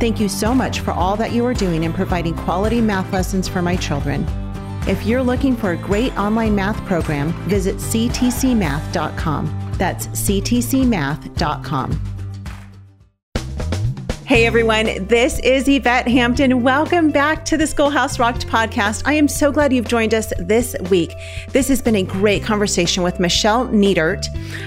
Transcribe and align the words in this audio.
Thank 0.00 0.18
you 0.18 0.30
so 0.30 0.54
much 0.54 0.80
for 0.80 0.92
all 0.92 1.14
that 1.16 1.32
you 1.32 1.44
are 1.44 1.52
doing 1.52 1.84
in 1.84 1.92
providing 1.92 2.34
quality 2.34 2.80
math 2.80 3.12
lessons 3.12 3.46
for 3.46 3.60
my 3.60 3.76
children. 3.76 4.24
If 4.88 5.04
you're 5.04 5.22
looking 5.22 5.54
for 5.54 5.72
a 5.72 5.76
great 5.76 6.16
online 6.16 6.54
math 6.54 6.82
program, 6.86 7.34
visit 7.46 7.76
ctcmath.com. 7.76 9.74
That's 9.76 10.06
ctcmath.com. 10.06 12.09
Hey 14.30 14.46
everyone, 14.46 15.08
this 15.08 15.40
is 15.40 15.66
Yvette 15.66 16.06
Hampton. 16.06 16.62
Welcome 16.62 17.10
back 17.10 17.44
to 17.46 17.56
the 17.56 17.66
Schoolhouse 17.66 18.20
Rocked 18.20 18.46
podcast. 18.46 19.02
I 19.04 19.14
am 19.14 19.26
so 19.26 19.50
glad 19.50 19.72
you've 19.72 19.88
joined 19.88 20.14
us 20.14 20.32
this 20.38 20.76
week. 20.88 21.12
This 21.48 21.66
has 21.66 21.82
been 21.82 21.96
a 21.96 22.04
great 22.04 22.44
conversation 22.44 23.02
with 23.02 23.18
Michelle 23.18 23.66
Nietert. 23.66 24.24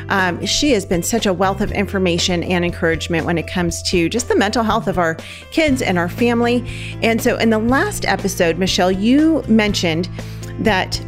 Um, 0.10 0.46
she 0.46 0.72
has 0.72 0.86
been 0.86 1.02
such 1.02 1.26
a 1.26 1.32
wealth 1.32 1.62
of 1.62 1.72
information 1.72 2.44
and 2.44 2.66
encouragement 2.66 3.26
when 3.26 3.38
it 3.38 3.48
comes 3.48 3.82
to 3.84 4.10
just 4.10 4.28
the 4.28 4.36
mental 4.36 4.64
health 4.64 4.90
of 4.90 4.98
our 4.98 5.16
kids 5.52 5.82
and 5.82 5.98
our 5.98 6.10
family. 6.10 6.70
And 7.02 7.22
so, 7.22 7.38
in 7.38 7.50
the 7.50 7.58
last 7.58 8.04
episode, 8.04 8.58
Michelle, 8.58 8.92
you 8.92 9.44
mentioned 9.48 10.10
that 10.60 11.02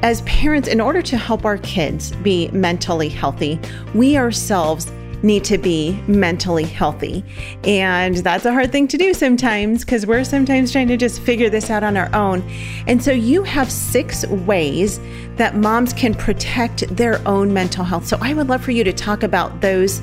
as 0.00 0.22
parents, 0.22 0.66
in 0.66 0.80
order 0.80 1.02
to 1.02 1.18
help 1.18 1.44
our 1.44 1.58
kids 1.58 2.12
be 2.22 2.48
mentally 2.52 3.10
healthy, 3.10 3.60
we 3.94 4.16
ourselves 4.16 4.90
need 5.22 5.44
to 5.44 5.58
be 5.58 5.92
mentally 6.06 6.64
healthy. 6.64 7.24
And 7.64 8.16
that's 8.16 8.44
a 8.44 8.52
hard 8.52 8.72
thing 8.72 8.88
to 8.88 8.96
do 8.96 9.14
sometimes 9.14 9.84
because 9.84 10.06
we're 10.06 10.24
sometimes 10.24 10.72
trying 10.72 10.88
to 10.88 10.96
just 10.96 11.20
figure 11.20 11.50
this 11.50 11.70
out 11.70 11.82
on 11.82 11.96
our 11.96 12.14
own. 12.14 12.48
And 12.86 13.02
so 13.02 13.10
you 13.10 13.42
have 13.42 13.70
six 13.70 14.26
ways 14.26 15.00
that 15.36 15.56
moms 15.56 15.92
can 15.92 16.14
protect 16.14 16.94
their 16.96 17.26
own 17.26 17.52
mental 17.52 17.84
health. 17.84 18.06
So 18.06 18.18
I 18.20 18.34
would 18.34 18.48
love 18.48 18.62
for 18.62 18.72
you 18.72 18.84
to 18.84 18.92
talk 18.92 19.22
about 19.22 19.60
those 19.60 20.00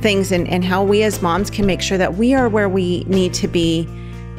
things 0.00 0.32
and, 0.32 0.46
and 0.48 0.64
how 0.64 0.84
we 0.84 1.02
as 1.02 1.22
moms 1.22 1.50
can 1.50 1.66
make 1.66 1.80
sure 1.80 1.98
that 1.98 2.14
we 2.14 2.34
are 2.34 2.48
where 2.48 2.68
we 2.68 3.04
need 3.04 3.34
to 3.34 3.48
be 3.48 3.86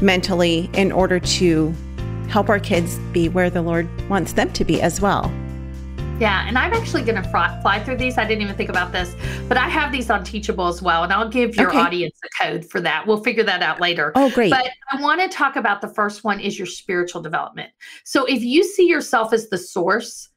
mentally 0.01 0.69
in 0.73 0.91
order 0.91 1.19
to 1.19 1.73
help 2.29 2.49
our 2.49 2.59
kids 2.59 2.97
be 3.11 3.27
where 3.27 3.49
the 3.49 3.61
Lord 3.61 3.87
wants 4.09 4.33
them 4.33 4.51
to 4.53 4.63
be 4.63 4.81
as 4.81 5.01
well. 5.01 5.31
Yeah, 6.19 6.45
and 6.45 6.57
I'm 6.57 6.73
actually 6.73 7.03
going 7.03 7.15
to 7.15 7.29
fly, 7.29 7.57
fly, 7.61 7.81
through 7.81 7.95
these. 7.95 8.17
I 8.17 8.25
didn't 8.25 8.41
even 8.41 8.55
think 8.57 8.69
about 8.69 8.91
this, 8.91 9.15
but 9.47 9.55
I 9.55 9.69
have 9.69 9.89
these 9.89 10.09
on 10.09 10.25
Teachable 10.25 10.67
as 10.67 10.81
well, 10.81 11.05
and 11.05 11.13
I'll 11.13 11.29
give 11.29 11.55
your 11.55 11.69
okay. 11.69 11.77
audience 11.77 12.19
a 12.25 12.43
code 12.43 12.65
for 12.65 12.81
that. 12.81 13.07
We'll 13.07 13.23
figure 13.23 13.43
that 13.43 13.61
out 13.61 13.79
later. 13.79 14.11
Oh, 14.15 14.29
great. 14.29 14.51
But 14.51 14.69
I 14.91 15.01
want 15.01 15.21
to 15.21 15.29
talk 15.29 15.55
about 15.55 15.79
the 15.79 15.87
first 15.87 16.25
one 16.25 16.41
is 16.41 16.57
your 16.57 16.65
spiritual 16.65 17.21
development. 17.21 17.71
So 18.03 18.25
if 18.25 18.43
you 18.43 18.65
see 18.65 18.85
yourself 18.85 19.31
as 19.31 19.47
the 19.47 19.57
source 19.57 20.27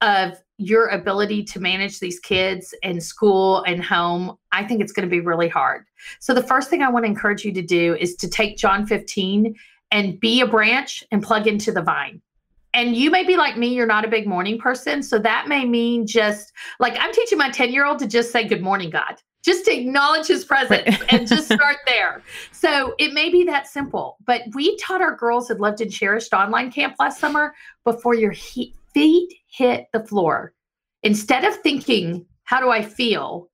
of 0.00 0.40
your 0.58 0.86
ability 0.90 1.42
to 1.42 1.58
manage 1.58 1.98
these 1.98 2.20
kids 2.20 2.72
in 2.84 3.00
school 3.00 3.64
and 3.64 3.82
home, 3.82 4.36
I 4.52 4.62
think 4.62 4.80
it's 4.80 4.92
going 4.92 5.08
to 5.08 5.10
be 5.10 5.20
really 5.20 5.48
hard. 5.48 5.86
So 6.20 6.34
the 6.34 6.42
first 6.44 6.70
thing 6.70 6.82
I 6.82 6.88
want 6.88 7.04
to 7.04 7.08
encourage 7.10 7.44
you 7.44 7.52
to 7.52 7.62
do 7.62 7.96
is 7.96 8.14
to 8.16 8.28
take 8.28 8.58
John 8.58 8.86
15 8.86 9.56
and 9.90 10.20
be 10.20 10.40
a 10.40 10.46
branch 10.46 11.02
and 11.10 11.20
plug 11.20 11.48
into 11.48 11.72
the 11.72 11.82
vine 11.82 12.22
and 12.74 12.96
you 12.96 13.10
may 13.10 13.24
be 13.24 13.36
like 13.36 13.56
me 13.56 13.68
you're 13.68 13.86
not 13.86 14.04
a 14.04 14.08
big 14.08 14.26
morning 14.26 14.58
person 14.58 15.02
so 15.02 15.18
that 15.18 15.48
may 15.48 15.64
mean 15.64 16.06
just 16.06 16.52
like 16.80 16.96
i'm 16.98 17.12
teaching 17.12 17.38
my 17.38 17.50
10 17.50 17.72
year 17.72 17.84
old 17.84 17.98
to 17.98 18.06
just 18.06 18.30
say 18.30 18.46
good 18.46 18.62
morning 18.62 18.90
god. 18.90 19.16
Just 19.44 19.64
to 19.64 19.76
acknowledge 19.76 20.28
his 20.28 20.44
presence 20.44 20.96
and 21.08 21.26
just 21.26 21.46
start 21.52 21.78
there. 21.84 22.22
So 22.52 22.94
it 23.00 23.12
may 23.12 23.28
be 23.28 23.42
that 23.44 23.66
simple 23.66 24.16
but 24.24 24.42
we 24.54 24.76
taught 24.76 25.02
our 25.02 25.16
girls 25.16 25.50
at 25.50 25.60
loved 25.60 25.80
and 25.80 25.92
cherished 25.92 26.32
online 26.32 26.70
camp 26.70 26.94
last 27.00 27.18
summer 27.18 27.54
before 27.84 28.14
your 28.14 28.30
he- 28.30 28.74
feet 28.94 29.34
hit 29.46 29.86
the 29.92 30.04
floor. 30.04 30.54
Instead 31.02 31.44
of 31.44 31.56
thinking 31.56 32.24
how 32.44 32.60
do 32.60 32.70
i 32.70 32.82
feel? 32.82 33.48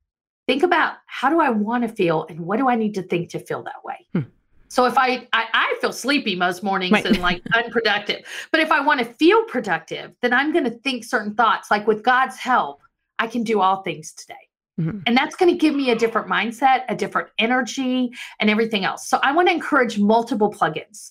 Think 0.47 0.62
about 0.62 0.97
how 1.07 1.31
do 1.31 1.41
i 1.41 1.49
want 1.51 1.84
to 1.84 1.89
feel 1.89 2.27
and 2.28 2.41
what 2.41 2.59
do 2.59 2.69
i 2.69 2.75
need 2.75 2.95
to 2.95 3.03
think 3.03 3.31
to 3.31 3.39
feel 3.39 3.62
that 3.62 3.83
way? 3.84 4.07
Hmm. 4.12 4.28
So 4.69 4.84
if 4.84 4.97
I, 4.97 5.27
I, 5.33 5.47
I 5.53 5.79
feel 5.81 5.93
sleepy 5.93 6.37
most 6.37 6.62
mornings 6.62 6.93
right. 6.93 7.06
and 7.06 7.19
like 7.21 7.43
unproductive, 7.55 8.25
but 8.53 8.61
if 8.61 8.71
I 8.71 8.81
want 8.81 9.01
to 9.01 9.06
feel 9.06 9.45
productive, 9.45 10.12
then 10.21 10.33
I'm 10.33 10.53
going 10.53 10.65
to 10.65 10.71
think 10.71 11.05
certain 11.05 11.34
thoughts. 11.34 11.71
Like 11.71 11.87
with 11.87 12.03
God's 12.03 12.37
help, 12.37 12.83
I 13.19 13.27
can 13.27 13.43
do 13.43 13.61
all 13.61 13.83
things 13.83 14.12
today. 14.12 14.34
Mm-hmm. 14.78 15.01
And 15.07 15.17
that's 15.17 15.34
going 15.34 15.51
to 15.51 15.59
give 15.59 15.75
me 15.75 15.91
a 15.91 15.97
different 15.97 16.28
mindset, 16.28 16.84
a 16.89 16.95
different 16.95 17.28
energy, 17.39 18.12
and 18.39 18.49
everything 18.49 18.84
else. 18.84 19.09
So 19.09 19.19
I 19.23 19.33
want 19.33 19.49
to 19.49 19.55
encourage 19.55 19.99
multiple 19.99 20.53
plugins 20.53 21.11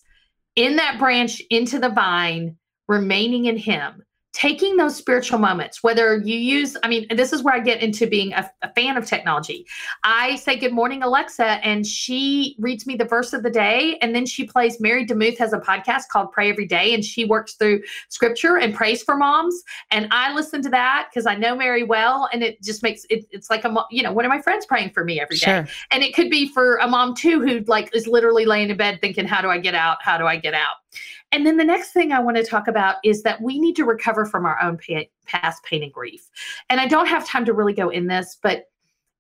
in 0.56 0.78
that 0.78 0.98
branch 0.98 1.42
into 1.50 1.78
the 1.78 1.90
vine, 1.90 2.56
remaining 2.88 3.46
in 3.46 3.58
Him 3.58 4.04
taking 4.38 4.78
those 4.78 4.96
spiritual 4.96 5.40
moments, 5.40 5.82
whether 5.82 6.18
you 6.18 6.38
use, 6.38 6.78
I 6.84 6.88
mean, 6.88 7.08
this 7.10 7.34
is 7.34 7.42
where 7.42 7.56
I 7.56 7.60
get 7.60 7.82
into 7.82 8.06
being 8.06 8.34
a, 8.34 8.48
a, 8.62 8.72
fan 8.74 8.96
of 8.96 9.04
technology. 9.04 9.66
I 10.04 10.36
say, 10.36 10.56
Good 10.58 10.74
morning, 10.74 11.02
Alexa, 11.02 11.44
and 11.66 11.84
she 11.84 12.56
reads 12.60 12.86
me 12.86 12.96
the 12.96 13.06
verse 13.06 13.34
of 13.34 13.42
the 13.42 13.50
day. 13.50 13.98
And 14.00 14.14
then 14.14 14.28
she 14.28 14.46
plays, 14.46 14.80
Mary 14.80 15.08
DeMuth 15.08 15.40
has 15.40 15.54
a 15.54 15.58
podcast 15.58 16.10
called 16.12 16.32
Pray 16.32 16.52
Every 16.52 16.68
Day, 16.68 16.94
and 16.94 17.04
she 17.04 17.26
works 17.26 17.56
through 17.56 17.82
scripture 18.10 18.58
and 18.58 18.76
prays 18.76 19.02
for 19.02 19.18
moms. 19.18 19.60
And 19.90 20.08
I 20.12 20.32
listen 20.36 20.62
to 20.62 20.70
that 20.70 21.08
because 21.10 21.26
I 21.26 21.34
know 21.34 21.56
Mary 21.56 21.82
well. 21.82 22.30
And 22.32 22.44
it 22.44 22.62
just 22.62 22.84
makes 22.84 23.08
it, 23.10 23.26
it's 23.32 23.50
like 23.50 23.66
a, 23.66 23.76
you 23.90 24.04
know, 24.04 24.14
one 24.14 24.24
of 24.24 24.30
my 24.30 24.40
friends 24.40 24.68
praying 24.68 24.92
for 24.92 25.04
me 25.04 25.20
every 25.20 25.38
day. 25.38 25.46
Sure. 25.46 25.68
And 25.90 26.04
it 26.04 26.14
could 26.14 26.30
be 26.30 26.48
for 26.50 26.78
a 26.78 26.88
mom 26.88 27.16
too, 27.16 27.42
who 27.42 27.62
like 27.62 27.90
is 27.96 28.06
literally 28.06 28.46
laying 28.46 28.70
in 28.70 28.78
bed 28.78 29.00
thinking, 29.02 29.26
How 29.26 29.42
do 29.42 29.50
I 29.50 29.58
get 29.58 29.74
out? 29.74 29.98
How 30.02 30.20
do 30.20 30.28
I 30.28 30.36
get 30.38 30.54
out? 30.54 30.76
And 31.32 31.46
then 31.46 31.58
the 31.58 31.64
next 31.64 31.92
thing 31.92 32.12
I 32.12 32.20
want 32.20 32.38
to 32.38 32.44
talk 32.44 32.68
about 32.68 32.96
is 33.04 33.24
that 33.24 33.42
we 33.42 33.60
need 33.60 33.76
to 33.76 33.86
recover 33.86 34.26
from 34.26 34.46
our 34.46 34.62
own 34.62 34.80
past 35.26 35.64
pain 35.64 35.84
and 35.84 35.92
grief. 35.92 36.30
And 36.70 36.80
I 36.80 36.88
don't 36.88 37.08
have 37.08 37.26
time 37.28 37.46
to 37.46 37.54
really 37.54 37.74
go 37.74 37.90
in 37.90 38.08
this, 38.08 38.38
but 38.42 38.66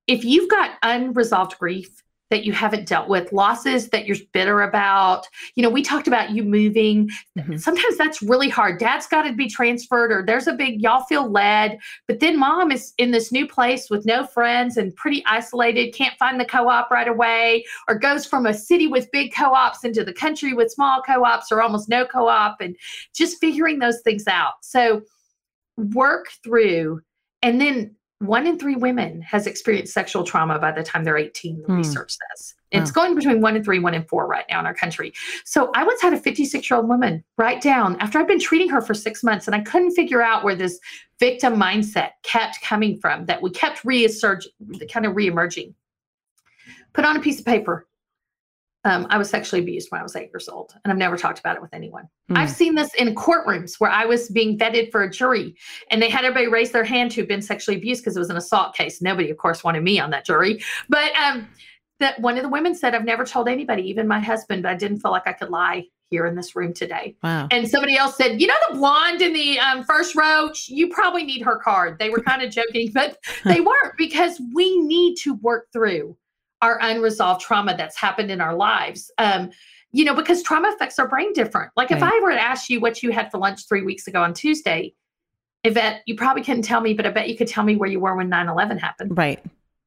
if 0.07 0.23
you've 0.23 0.49
got 0.49 0.77
unresolved 0.83 1.59
grief, 1.59 2.03
that 2.29 2.43
you 2.43 2.51
haven't 2.51 2.87
dealt 2.87 3.07
with, 3.07 3.31
losses 3.31 3.89
that 3.89 4.05
you're 4.05 4.17
bitter 4.33 4.61
about. 4.61 5.25
You 5.55 5.63
know, 5.63 5.69
we 5.69 5.81
talked 5.81 6.07
about 6.07 6.31
you 6.31 6.43
moving. 6.43 7.09
Mm-hmm. 7.37 7.57
Sometimes 7.57 7.97
that's 7.97 8.21
really 8.21 8.49
hard. 8.49 8.79
Dad's 8.79 9.07
got 9.07 9.23
to 9.23 9.33
be 9.33 9.49
transferred, 9.49 10.11
or 10.11 10.25
there's 10.25 10.47
a 10.47 10.53
big, 10.53 10.81
y'all 10.81 11.03
feel 11.03 11.29
led. 11.29 11.79
But 12.07 12.19
then 12.19 12.37
mom 12.37 12.71
is 12.71 12.93
in 12.97 13.11
this 13.11 13.31
new 13.31 13.47
place 13.47 13.89
with 13.89 14.05
no 14.05 14.25
friends 14.25 14.77
and 14.77 14.95
pretty 14.95 15.23
isolated, 15.25 15.93
can't 15.93 16.17
find 16.17 16.39
the 16.39 16.45
co 16.45 16.67
op 16.67 16.91
right 16.91 17.07
away, 17.07 17.65
or 17.87 17.95
goes 17.95 18.25
from 18.25 18.45
a 18.45 18.53
city 18.53 18.87
with 18.87 19.11
big 19.11 19.33
co 19.33 19.53
ops 19.53 19.83
into 19.83 20.03
the 20.03 20.13
country 20.13 20.53
with 20.53 20.71
small 20.71 21.01
co 21.01 21.23
ops 21.23 21.51
or 21.51 21.61
almost 21.61 21.89
no 21.89 22.05
co 22.05 22.27
op, 22.27 22.61
and 22.61 22.75
just 23.13 23.39
figuring 23.39 23.79
those 23.79 24.01
things 24.01 24.27
out. 24.27 24.53
So 24.61 25.01
work 25.77 26.29
through 26.43 27.01
and 27.41 27.61
then 27.61 27.95
one 28.19 28.47
in 28.47 28.57
three 28.57 28.75
women 28.75 29.21
has 29.21 29.45
experienced 29.45 29.93
sexual 29.93 30.23
trauma 30.23 30.57
by 30.57 30.71
the 30.71 30.83
time 30.83 31.03
they're 31.03 31.17
18 31.17 31.61
the 31.61 31.67
hmm. 31.67 31.77
research 31.77 32.17
says 32.17 32.55
it's 32.71 32.91
going 32.91 33.15
between 33.15 33.41
one 33.41 33.55
and 33.55 33.63
three 33.63 33.79
one 33.79 33.93
in 33.93 34.03
four 34.03 34.27
right 34.27 34.43
now 34.49 34.59
in 34.59 34.65
our 34.65 34.73
country. 34.73 35.13
So 35.45 35.71
i 35.75 35.83
once 35.83 36.01
had 36.01 36.13
a 36.13 36.17
56 36.17 36.69
year 36.69 36.77
old 36.77 36.89
woman 36.89 37.23
write 37.37 37.61
down 37.61 37.97
after 37.99 38.19
i'd 38.19 38.27
been 38.27 38.39
treating 38.39 38.69
her 38.69 38.81
for 38.81 38.93
six 38.93 39.23
months 39.23 39.47
and 39.47 39.55
i 39.55 39.61
couldn't 39.61 39.91
figure 39.91 40.21
out 40.21 40.43
where 40.43 40.55
this 40.55 40.79
victim 41.19 41.55
mindset 41.55 42.11
kept 42.23 42.61
coming 42.61 42.97
from 42.97 43.25
that 43.25 43.41
we 43.41 43.49
kept 43.49 43.83
resurging 43.85 44.51
kind 44.91 45.05
of 45.05 45.13
reemerging 45.13 45.73
put 46.93 47.05
on 47.05 47.15
a 47.15 47.21
piece 47.21 47.39
of 47.39 47.45
paper 47.45 47.86
um, 48.83 49.07
I 49.09 49.17
was 49.17 49.29
sexually 49.29 49.61
abused 49.61 49.91
when 49.91 49.99
I 49.99 50.03
was 50.03 50.15
eight 50.15 50.29
years 50.31 50.47
old, 50.47 50.73
and 50.83 50.91
I've 50.91 50.97
never 50.97 51.17
talked 51.17 51.39
about 51.39 51.55
it 51.55 51.61
with 51.61 51.73
anyone. 51.73 52.07
Mm. 52.31 52.37
I've 52.37 52.51
seen 52.51 52.75
this 52.75 52.93
in 52.93 53.15
courtrooms 53.15 53.79
where 53.79 53.89
I 53.89 54.05
was 54.05 54.29
being 54.29 54.57
vetted 54.57 54.91
for 54.91 55.03
a 55.03 55.09
jury, 55.09 55.55
and 55.91 56.01
they 56.01 56.09
had 56.09 56.23
everybody 56.23 56.47
raise 56.47 56.71
their 56.71 56.83
hand 56.83 57.11
who'd 57.11 57.27
been 57.27 57.41
sexually 57.41 57.77
abused 57.77 58.03
because 58.03 58.15
it 58.15 58.19
was 58.19 58.29
an 58.29 58.37
assault 58.37 58.75
case. 58.75 59.01
Nobody, 59.01 59.29
of 59.29 59.37
course, 59.37 59.63
wanted 59.63 59.83
me 59.83 59.99
on 59.99 60.11
that 60.11 60.25
jury. 60.25 60.63
But 60.89 61.13
um, 61.15 61.47
that 61.99 62.19
one 62.21 62.37
of 62.37 62.43
the 62.43 62.49
women 62.49 62.75
said, 62.75 62.93
"I've 62.95 63.05
never 63.05 63.25
told 63.25 63.49
anybody, 63.49 63.83
even 63.83 64.07
my 64.07 64.19
husband, 64.19 64.63
but 64.63 64.69
I 64.69 64.75
didn't 64.75 64.99
feel 64.99 65.11
like 65.11 65.27
I 65.27 65.33
could 65.33 65.49
lie." 65.49 65.85
Here 66.09 66.25
in 66.25 66.35
this 66.35 66.55
room 66.55 66.73
today. 66.73 67.17
Wow. 67.21 67.49
And 67.51 67.67
somebody 67.67 67.97
else 67.97 68.15
said, 68.15 68.39
You 68.39 68.47
know, 68.47 68.55
the 68.69 68.75
blonde 68.75 69.21
in 69.21 69.33
the 69.33 69.59
um, 69.59 69.83
first 69.83 70.15
row, 70.15 70.49
you 70.67 70.87
probably 70.87 71.25
need 71.25 71.41
her 71.41 71.57
card. 71.57 71.99
They 71.99 72.09
were 72.09 72.21
kind 72.21 72.41
of 72.41 72.49
joking, 72.49 72.91
but 72.93 73.17
they 73.43 73.59
weren't 73.59 73.97
because 73.97 74.39
we 74.53 74.79
need 74.83 75.17
to 75.17 75.33
work 75.33 75.67
through 75.73 76.15
our 76.61 76.79
unresolved 76.81 77.41
trauma 77.41 77.75
that's 77.77 77.97
happened 77.97 78.31
in 78.31 78.41
our 78.41 78.55
lives. 78.55 79.11
Um, 79.17 79.51
you 79.91 80.03
know, 80.03 80.13
because 80.13 80.43
trauma 80.43 80.69
affects 80.69 80.99
our 80.99 81.07
brain 81.07 81.33
different. 81.33 81.71
Like 81.75 81.89
right. 81.89 81.97
if 81.97 82.03
I 82.03 82.19
were 82.21 82.31
to 82.31 82.41
ask 82.41 82.69
you 82.69 82.79
what 82.79 83.01
you 83.01 83.11
had 83.11 83.31
for 83.31 83.37
lunch 83.37 83.67
three 83.67 83.83
weeks 83.83 84.07
ago 84.07 84.21
on 84.21 84.33
Tuesday, 84.33 84.93
Yvette, 85.63 86.01
you 86.05 86.15
probably 86.15 86.43
couldn't 86.43 86.63
tell 86.63 86.81
me, 86.81 86.93
but 86.93 87.05
I 87.05 87.11
bet 87.11 87.29
you 87.29 87.37
could 87.37 87.47
tell 87.47 87.63
me 87.63 87.75
where 87.75 87.89
you 87.89 87.99
were 87.99 88.15
when 88.15 88.29
9 88.29 88.47
11 88.47 88.77
happened. 88.77 89.17
Right. 89.17 89.39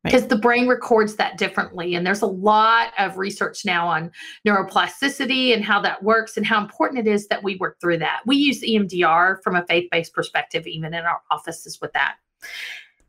because 0.02 0.22
right. 0.22 0.30
the 0.30 0.36
brain 0.36 0.68
records 0.68 1.16
that 1.16 1.36
differently. 1.36 1.94
And 1.94 2.06
there's 2.06 2.22
a 2.22 2.26
lot 2.26 2.92
of 2.98 3.18
research 3.18 3.64
now 3.64 3.86
on 3.86 4.10
neuroplasticity 4.46 5.54
and 5.54 5.64
how 5.64 5.80
that 5.82 6.02
works 6.02 6.36
and 6.36 6.46
how 6.46 6.60
important 6.60 7.06
it 7.06 7.10
is 7.10 7.28
that 7.28 7.42
we 7.42 7.56
work 7.56 7.78
through 7.80 7.98
that. 7.98 8.20
We 8.26 8.36
use 8.36 8.62
EMDR 8.62 9.42
from 9.42 9.56
a 9.56 9.66
faith 9.66 9.88
based 9.90 10.14
perspective, 10.14 10.66
even 10.66 10.94
in 10.94 11.04
our 11.04 11.20
offices 11.30 11.78
with 11.80 11.92
that. 11.92 12.16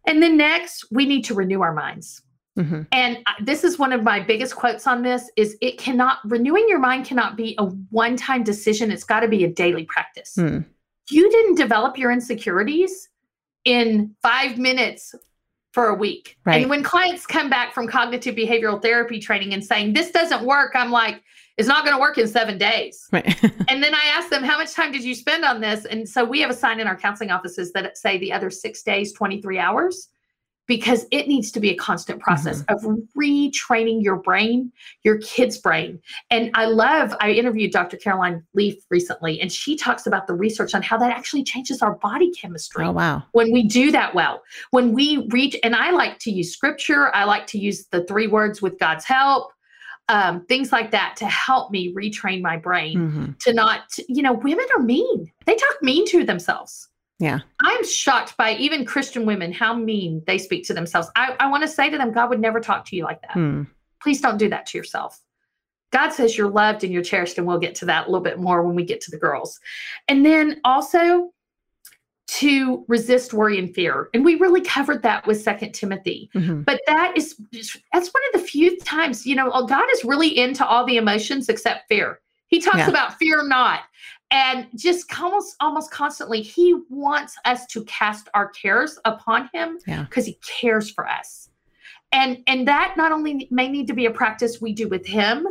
And 0.05 0.21
then 0.21 0.35
next, 0.35 0.85
we 0.91 1.05
need 1.05 1.23
to 1.25 1.33
renew 1.33 1.61
our 1.61 1.73
minds. 1.73 2.21
Mm-hmm. 2.61 2.81
And 2.91 3.17
this 3.41 3.63
is 3.63 3.79
one 3.79 3.91
of 3.91 4.03
my 4.03 4.19
biggest 4.19 4.55
quotes 4.55 4.85
on 4.87 5.01
this 5.01 5.29
is 5.35 5.57
it 5.61 5.77
cannot 5.77 6.19
renewing 6.25 6.65
your 6.67 6.79
mind 6.79 7.05
cannot 7.05 7.35
be 7.35 7.55
a 7.57 7.65
one-time 7.65 8.43
decision. 8.43 8.91
It's 8.91 9.03
got 9.03 9.21
to 9.21 9.27
be 9.27 9.43
a 9.43 9.49
daily 9.49 9.85
practice. 9.85 10.35
Mm. 10.37 10.65
You 11.09 11.29
didn't 11.29 11.55
develop 11.55 11.97
your 11.97 12.11
insecurities 12.11 13.09
in 13.65 14.15
5 14.21 14.57
minutes 14.57 15.15
for 15.71 15.87
a 15.87 15.93
week. 15.93 16.37
Right. 16.45 16.61
And 16.61 16.69
when 16.69 16.83
clients 16.83 17.25
come 17.25 17.49
back 17.49 17.73
from 17.73 17.87
cognitive 17.87 18.35
behavioral 18.35 18.81
therapy 18.81 19.19
training 19.19 19.53
and 19.53 19.63
saying 19.63 19.93
this 19.93 20.11
doesn't 20.11 20.43
work, 20.43 20.73
I'm 20.75 20.91
like 20.91 21.21
it's 21.57 21.67
not 21.67 21.83
going 21.83 21.95
to 21.95 22.01
work 22.01 22.17
in 22.17 22.27
7 22.27 22.57
days. 22.57 23.07
Right. 23.11 23.25
and 23.67 23.83
then 23.83 23.93
I 23.93 24.05
ask 24.13 24.29
them 24.29 24.43
how 24.43 24.57
much 24.57 24.73
time 24.73 24.91
did 24.91 25.03
you 25.03 25.13
spend 25.13 25.43
on 25.43 25.61
this? 25.61 25.85
And 25.85 26.07
so 26.07 26.23
we 26.23 26.39
have 26.41 26.49
a 26.49 26.55
sign 26.55 26.79
in 26.79 26.87
our 26.87 26.95
counseling 26.95 27.29
offices 27.29 27.71
that 27.73 27.97
say 27.97 28.17
the 28.17 28.31
other 28.31 28.49
6 28.49 28.83
days 28.83 29.13
23 29.13 29.59
hours 29.59 30.09
because 30.67 31.05
it 31.11 31.27
needs 31.27 31.51
to 31.51 31.59
be 31.59 31.69
a 31.69 31.75
constant 31.75 32.19
process 32.21 32.63
mm-hmm. 32.63 32.87
of 32.87 32.99
retraining 33.17 34.01
your 34.01 34.15
brain, 34.17 34.71
your 35.03 35.17
kid's 35.17 35.57
brain. 35.57 35.99
And 36.29 36.51
I 36.53 36.65
love, 36.65 37.13
I 37.19 37.31
interviewed 37.31 37.71
Dr. 37.71 37.97
Caroline 37.97 38.43
Leaf 38.53 38.83
recently, 38.89 39.41
and 39.41 39.51
she 39.51 39.75
talks 39.75 40.07
about 40.07 40.27
the 40.27 40.33
research 40.33 40.73
on 40.73 40.81
how 40.81 40.97
that 40.99 41.11
actually 41.11 41.43
changes 41.43 41.81
our 41.81 41.95
body 41.95 42.31
chemistry. 42.31 42.85
Oh, 42.85 42.91
wow. 42.91 43.23
When 43.31 43.51
we 43.51 43.63
do 43.63 43.91
that 43.91 44.13
well, 44.15 44.43
when 44.69 44.93
we 44.93 45.27
reach, 45.29 45.55
and 45.63 45.75
I 45.75 45.91
like 45.91 46.19
to 46.19 46.31
use 46.31 46.53
scripture, 46.53 47.13
I 47.13 47.25
like 47.25 47.47
to 47.47 47.57
use 47.57 47.87
the 47.87 48.05
three 48.05 48.27
words 48.27 48.61
with 48.61 48.79
God's 48.79 49.05
help. 49.05 49.51
Um, 50.09 50.45
things 50.45 50.73
like 50.73 50.91
that 50.91 51.15
to 51.17 51.25
help 51.25 51.71
me 51.71 51.93
retrain 51.93 52.41
my 52.41 52.57
brain 52.57 52.97
mm-hmm. 52.97 53.31
to 53.39 53.53
not, 53.53 53.97
you 54.09 54.21
know, 54.21 54.33
women 54.33 54.65
are 54.75 54.83
mean. 54.83 55.31
They 55.45 55.55
talk 55.55 55.81
mean 55.81 56.05
to 56.07 56.25
themselves 56.25 56.89
yeah. 57.21 57.39
I'm 57.61 57.85
shocked 57.85 58.35
by 58.35 58.55
even 58.55 58.83
Christian 58.83 59.25
women, 59.25 59.53
how 59.53 59.73
mean 59.73 60.23
they 60.25 60.37
speak 60.39 60.65
to 60.67 60.73
themselves. 60.73 61.09
I, 61.15 61.35
I 61.39 61.49
want 61.49 61.61
to 61.61 61.67
say 61.67 61.89
to 61.89 61.97
them, 61.97 62.11
God 62.11 62.29
would 62.29 62.41
never 62.41 62.59
talk 62.59 62.83
to 62.85 62.95
you 62.95 63.03
like 63.03 63.21
that. 63.21 63.33
Hmm. 63.33 63.63
Please 64.01 64.19
don't 64.19 64.37
do 64.37 64.49
that 64.49 64.65
to 64.65 64.77
yourself. 64.77 65.19
God 65.91 66.09
says 66.09 66.37
you're 66.37 66.49
loved 66.49 66.83
and 66.83 66.91
you're 66.91 67.03
cherished, 67.03 67.37
and 67.37 67.45
we'll 67.45 67.59
get 67.59 67.75
to 67.75 67.85
that 67.85 68.07
a 68.07 68.09
little 68.09 68.23
bit 68.23 68.39
more 68.39 68.65
when 68.65 68.75
we 68.75 68.83
get 68.83 69.01
to 69.01 69.11
the 69.11 69.17
girls. 69.17 69.59
And 70.07 70.25
then 70.25 70.59
also 70.63 71.31
to 72.27 72.85
resist 72.87 73.33
worry 73.33 73.59
and 73.59 73.75
fear. 73.75 74.09
And 74.13 74.23
we 74.23 74.35
really 74.35 74.61
covered 74.61 75.03
that 75.03 75.27
with 75.27 75.41
Second 75.41 75.73
Timothy. 75.73 76.29
Mm-hmm. 76.33 76.61
But 76.61 76.79
that 76.87 77.13
is 77.17 77.35
that's 77.51 78.09
one 78.09 78.23
of 78.33 78.41
the 78.41 78.47
few 78.47 78.79
times, 78.79 79.25
you 79.25 79.35
know, 79.35 79.49
God 79.67 79.85
is 79.93 80.05
really 80.05 80.37
into 80.39 80.65
all 80.65 80.85
the 80.85 80.95
emotions 80.95 81.49
except 81.49 81.89
fear. 81.89 82.21
He 82.47 82.59
talks 82.61 82.77
yeah. 82.77 82.89
about 82.89 83.17
fear 83.19 83.45
not 83.45 83.81
and 84.31 84.67
just 84.75 85.07
almost 85.19 85.55
almost 85.59 85.91
constantly 85.91 86.41
he 86.41 86.75
wants 86.89 87.37
us 87.45 87.65
to 87.67 87.83
cast 87.83 88.29
our 88.33 88.49
cares 88.49 88.97
upon 89.05 89.49
him 89.53 89.77
because 89.85 90.27
yeah. 90.27 90.33
he 90.33 90.39
cares 90.59 90.89
for 90.89 91.07
us. 91.07 91.49
And 92.11 92.41
and 92.47 92.67
that 92.67 92.95
not 92.97 93.11
only 93.11 93.47
may 93.51 93.67
need 93.67 93.87
to 93.87 93.93
be 93.93 94.05
a 94.05 94.11
practice 94.11 94.61
we 94.61 94.73
do 94.73 94.87
with 94.87 95.05
him 95.05 95.47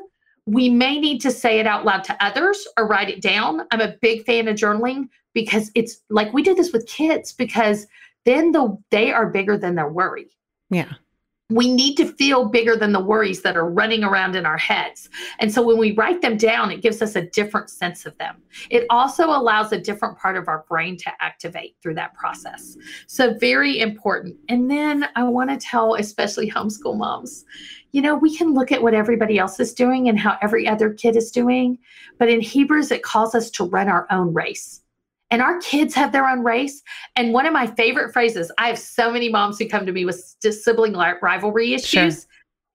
we 0.47 0.69
may 0.69 0.99
need 0.99 1.21
to 1.21 1.31
say 1.31 1.61
it 1.61 1.67
out 1.67 1.85
loud 1.85 2.03
to 2.03 2.25
others 2.25 2.67
or 2.77 2.89
write 2.89 3.09
it 3.09 3.21
down. 3.21 3.61
I'm 3.71 3.81
a 3.81 3.95
big 4.01 4.25
fan 4.25 4.49
of 4.49 4.57
journaling 4.57 5.09
because 5.33 5.71
it's 5.75 6.03
like 6.09 6.33
we 6.33 6.43
do 6.43 6.55
this 6.55 6.73
with 6.73 6.87
kids 6.87 7.33
because 7.33 7.87
then 8.25 8.51
the 8.51 8.77
they 8.91 9.13
are 9.13 9.27
bigger 9.27 9.57
than 9.57 9.75
their 9.75 9.89
worry. 9.89 10.27
Yeah 10.71 10.95
we 11.51 11.73
need 11.73 11.97
to 11.97 12.07
feel 12.07 12.49
bigger 12.49 12.77
than 12.77 12.93
the 12.93 13.01
worries 13.01 13.43
that 13.43 13.57
are 13.57 13.69
running 13.69 14.05
around 14.05 14.37
in 14.37 14.47
our 14.47 14.57
heads. 14.57 15.11
And 15.39 15.53
so 15.53 15.63
when 15.63 15.79
we 15.79 15.93
write 15.93 16.23
them 16.23 16.37
down, 16.37 16.71
it 16.71 16.81
gives 16.81 17.03
us 17.03 17.17
a 17.17 17.27
different 17.27 17.71
sense 17.71 18.07
of 18.07 18.17
them. 18.19 18.37
It 18.71 18.87
also 18.91 19.27
allows 19.27 19.73
a 19.73 19.79
different 19.79 20.19
part 20.19 20.37
of 20.37 20.49
our 20.49 20.65
brain 20.69 20.97
to 20.99 21.13
activate 21.21 21.77
through 21.83 21.95
that 21.95 22.15
process. 22.15 22.77
So, 23.07 23.35
very 23.35 23.81
important. 23.81 24.37
And 24.49 24.71
then 24.71 25.09
I 25.17 25.25
want 25.25 25.51
to 25.51 25.57
tell, 25.57 25.95
especially 25.95 26.51
homeschool 26.51 26.97
moms, 26.97 27.45
you 27.93 28.03
know, 28.03 28.15
we 28.15 28.37
can 28.37 28.55
look 28.55 28.71
at 28.71 28.83
what 28.83 28.95
everybody 28.95 29.39
else 29.39 29.59
is 29.59 29.75
doing 29.75 30.09
and 30.09 30.19
how 30.19 30.39
every 30.43 30.69
other 30.69 30.93
kid 30.93 31.17
is 31.17 31.31
doing. 31.31 31.79
But 32.19 32.29
in 32.29 32.41
Hebrews, 32.41 32.93
it 32.93 33.03
calls 33.03 33.35
us 33.35 33.51
to 33.53 33.65
run 33.65 33.89
our 33.89 34.07
own 34.11 34.33
race 34.33 34.83
and 35.31 35.41
our 35.43 35.59
kids 35.61 35.95
have 35.95 36.13
their 36.13 36.29
own 36.29 36.43
race. 36.45 36.83
And 37.17 37.33
one 37.33 37.47
of 37.47 37.53
my 37.53 37.67
favorite 37.67 38.13
phrases, 38.13 38.51
I 38.59 38.69
have 38.69 38.79
so 38.79 39.11
many 39.13 39.29
moms 39.29 39.59
who 39.59 39.69
come 39.69 39.87
to 39.87 39.93
me 39.93 40.05
with 40.05 40.37
sibling 40.41 40.95
rivalry 40.95 41.75
issues. 41.75 42.21
Sure. 42.21 42.29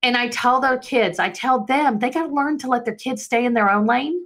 And 0.04 0.16
I 0.16 0.28
tell 0.28 0.60
their 0.60 0.78
kids, 0.78 1.20
I 1.20 1.30
tell 1.30 1.66
them 1.66 2.00
they 2.00 2.10
got 2.10 2.28
to 2.28 2.34
learn 2.34 2.58
to 2.60 2.68
let 2.68 2.86
their 2.86 2.96
kids 2.96 3.24
stay 3.24 3.46
in 3.46 3.54
their 3.54 3.70
own 3.70 3.86
lane 3.88 4.26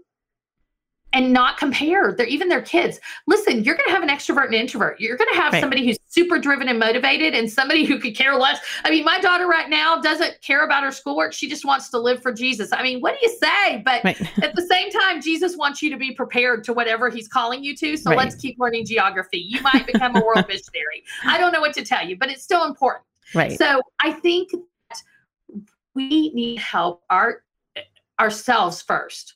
and 1.14 1.34
not 1.34 1.58
compare. 1.58 2.14
They're 2.14 2.28
even 2.28 2.50
their 2.50 2.62
kids. 2.62 3.00
Listen, 3.26 3.64
you're 3.64 3.76
going 3.76 3.88
to 3.88 3.94
have 3.94 4.04
an 4.04 4.10
extrovert 4.10 4.46
and 4.46 4.54
introvert. 4.54 5.00
You're 5.00 5.18
going 5.18 5.30
to 5.34 5.40
have 5.40 5.54
right. 5.54 5.60
somebody 5.60 5.86
who's 5.86 5.98
super 6.08 6.38
driven 6.38 6.68
and 6.68 6.78
motivated 6.78 7.34
and 7.34 7.50
somebody 7.50 7.84
who 7.86 8.00
could 8.00 8.16
care 8.16 8.36
less. 8.36 8.60
I 8.84 8.92
mean, 8.92 9.04
my 9.04 9.20
daughter 9.20 9.48
right 9.48 9.70
now 9.70 10.00
doesn't 10.02 10.42
care 10.42 10.66
about 10.66 10.84
her 10.84 10.92
schoolwork. 10.92 11.34
She 11.34 11.50
just 11.50 11.66
wants 11.66 11.90
to 11.90 12.00
live 12.00 12.22
for 12.22 12.32
Jesus. 12.32 12.72
I 12.72 12.84
mean, 12.84 13.00
what 13.00 13.20
do 13.20 13.28
you 13.28 13.36
say? 13.42 13.82
But 13.84 14.04
right. 14.04 14.22
at 14.44 14.56
the 14.56 14.62
same 14.62 14.92
time, 14.92 15.22
Jesus 15.22 15.58
wants 15.58 15.82
you 15.82 15.90
to 15.90 15.98
be 15.98 16.14
prepared 16.14 16.64
to 16.66 16.74
whatever 16.74 17.10
he's 17.10 17.28
calling 17.28 17.64
you 17.64 17.76
to. 17.78 17.98
So 17.98 18.12
right. 18.12 18.18
let's 18.18 18.36
keep 18.36 18.60
learning 18.60 18.86
geography. 18.86 19.40
You 19.40 19.62
might 19.62 19.88
become 19.88 20.16
a 20.16 20.24
world 20.24 20.46
missionary. 20.48 21.04
I 21.26 21.38
don't 21.38 21.52
know 21.52 21.62
what 21.62 21.74
to 21.74 21.84
tell 21.84 22.08
you, 22.08 22.18
but 22.18 22.30
it's 22.30 22.44
still 22.44 22.66
important. 22.66 23.06
Right. 23.34 23.58
So 23.58 23.82
I 24.00 24.12
think 24.12 24.52
we 25.96 26.32
need 26.34 26.60
help 26.60 27.04
our 27.10 27.44
ourselves 28.20 28.82
first 28.82 29.36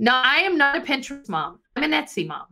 no, 0.00 0.12
I 0.12 0.38
am 0.38 0.56
not 0.56 0.76
a 0.76 0.80
Pinterest 0.80 1.28
mom. 1.28 1.60
I'm 1.76 1.82
an 1.82 1.92
Etsy 1.92 2.26
mom. 2.26 2.46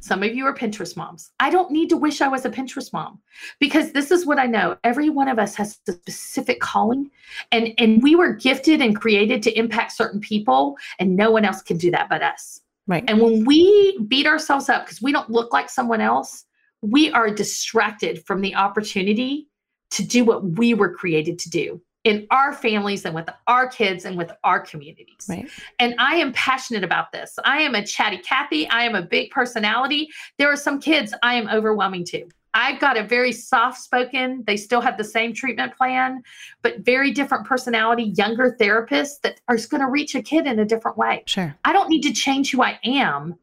Some 0.00 0.22
of 0.22 0.34
you 0.34 0.44
are 0.44 0.52
Pinterest 0.52 0.96
moms. 0.96 1.30
I 1.40 1.48
don't 1.48 1.70
need 1.70 1.88
to 1.88 1.96
wish 1.96 2.20
I 2.20 2.28
was 2.28 2.44
a 2.44 2.50
Pinterest 2.50 2.92
mom 2.92 3.20
because 3.58 3.92
this 3.92 4.10
is 4.10 4.26
what 4.26 4.38
I 4.40 4.46
know. 4.46 4.76
Every 4.82 5.08
one 5.08 5.28
of 5.28 5.38
us 5.38 5.54
has 5.54 5.78
a 5.88 5.92
specific 5.92 6.60
calling 6.60 7.10
and 7.52 7.72
and 7.78 8.02
we 8.02 8.16
were 8.16 8.34
gifted 8.34 8.82
and 8.82 8.94
created 8.94 9.42
to 9.44 9.58
impact 9.58 9.92
certain 9.92 10.20
people 10.20 10.76
and 10.98 11.16
no 11.16 11.30
one 11.30 11.44
else 11.44 11.62
can 11.62 11.78
do 11.78 11.90
that 11.92 12.10
but 12.10 12.22
us. 12.22 12.60
Right. 12.86 13.04
And 13.08 13.20
when 13.20 13.44
we 13.44 13.98
beat 14.08 14.26
ourselves 14.26 14.68
up 14.68 14.84
because 14.84 15.00
we 15.00 15.12
don't 15.12 15.30
look 15.30 15.54
like 15.54 15.70
someone 15.70 16.02
else, 16.02 16.44
we 16.82 17.10
are 17.12 17.30
distracted 17.30 18.26
from 18.26 18.42
the 18.42 18.54
opportunity 18.56 19.48
to 19.92 20.02
do 20.04 20.24
what 20.24 20.44
we 20.44 20.74
were 20.74 20.92
created 20.92 21.38
to 21.38 21.50
do 21.50 21.80
in 22.04 22.26
our 22.30 22.52
families 22.52 23.04
and 23.04 23.14
with 23.14 23.28
our 23.46 23.66
kids 23.66 24.04
and 24.04 24.16
with 24.16 24.30
our 24.44 24.60
communities. 24.60 25.26
Right. 25.28 25.48
And 25.78 25.94
I 25.98 26.16
am 26.16 26.32
passionate 26.34 26.84
about 26.84 27.12
this. 27.12 27.38
I 27.44 27.62
am 27.62 27.74
a 27.74 27.84
chatty 27.84 28.18
Cathy. 28.18 28.68
I 28.68 28.84
am 28.84 28.94
a 28.94 29.02
big 29.02 29.30
personality. 29.30 30.08
There 30.38 30.52
are 30.52 30.56
some 30.56 30.80
kids 30.80 31.14
I 31.22 31.34
am 31.34 31.48
overwhelming 31.48 32.04
to. 32.06 32.28
I've 32.56 32.78
got 32.78 32.96
a 32.96 33.02
very 33.02 33.32
soft 33.32 33.80
spoken, 33.82 34.44
they 34.46 34.56
still 34.56 34.80
have 34.80 34.96
the 34.96 35.02
same 35.02 35.34
treatment 35.34 35.76
plan, 35.76 36.22
but 36.62 36.78
very 36.78 37.10
different 37.10 37.44
personality, 37.44 38.14
younger 38.16 38.56
therapists 38.60 39.20
that 39.22 39.40
are 39.48 39.56
going 39.68 39.80
to 39.80 39.90
reach 39.90 40.14
a 40.14 40.22
kid 40.22 40.46
in 40.46 40.60
a 40.60 40.64
different 40.64 40.96
way. 40.96 41.24
Sure. 41.26 41.52
I 41.64 41.72
don't 41.72 41.88
need 41.88 42.02
to 42.02 42.12
change 42.12 42.52
who 42.52 42.62
I 42.62 42.78
am 42.84 43.34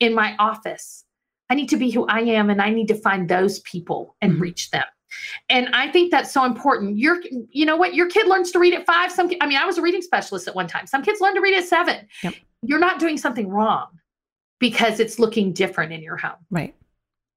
in 0.00 0.14
my 0.14 0.34
office. 0.40 1.04
I 1.48 1.54
need 1.54 1.68
to 1.68 1.76
be 1.76 1.90
who 1.90 2.06
I 2.06 2.20
am 2.20 2.50
and 2.50 2.60
I 2.60 2.70
need 2.70 2.88
to 2.88 2.96
find 2.96 3.28
those 3.28 3.60
people 3.60 4.16
and 4.20 4.32
mm-hmm. 4.32 4.42
reach 4.42 4.72
them. 4.72 4.84
And 5.48 5.68
I 5.74 5.90
think 5.90 6.10
that's 6.10 6.32
so 6.32 6.44
important. 6.44 6.98
Your, 6.98 7.20
you 7.50 7.64
know 7.64 7.76
what, 7.76 7.94
your 7.94 8.08
kid 8.08 8.26
learns 8.26 8.50
to 8.52 8.58
read 8.58 8.74
at 8.74 8.86
five. 8.86 9.12
Some, 9.12 9.30
I 9.40 9.46
mean, 9.46 9.58
I 9.58 9.64
was 9.64 9.78
a 9.78 9.82
reading 9.82 10.02
specialist 10.02 10.48
at 10.48 10.54
one 10.54 10.66
time. 10.66 10.86
Some 10.86 11.02
kids 11.02 11.20
learn 11.20 11.34
to 11.34 11.40
read 11.40 11.56
at 11.56 11.64
seven. 11.64 12.06
Yep. 12.22 12.34
You're 12.62 12.78
not 12.78 12.98
doing 12.98 13.16
something 13.16 13.48
wrong 13.48 13.88
because 14.58 15.00
it's 15.00 15.18
looking 15.18 15.52
different 15.52 15.92
in 15.92 16.02
your 16.02 16.16
home. 16.16 16.38
Right. 16.50 16.74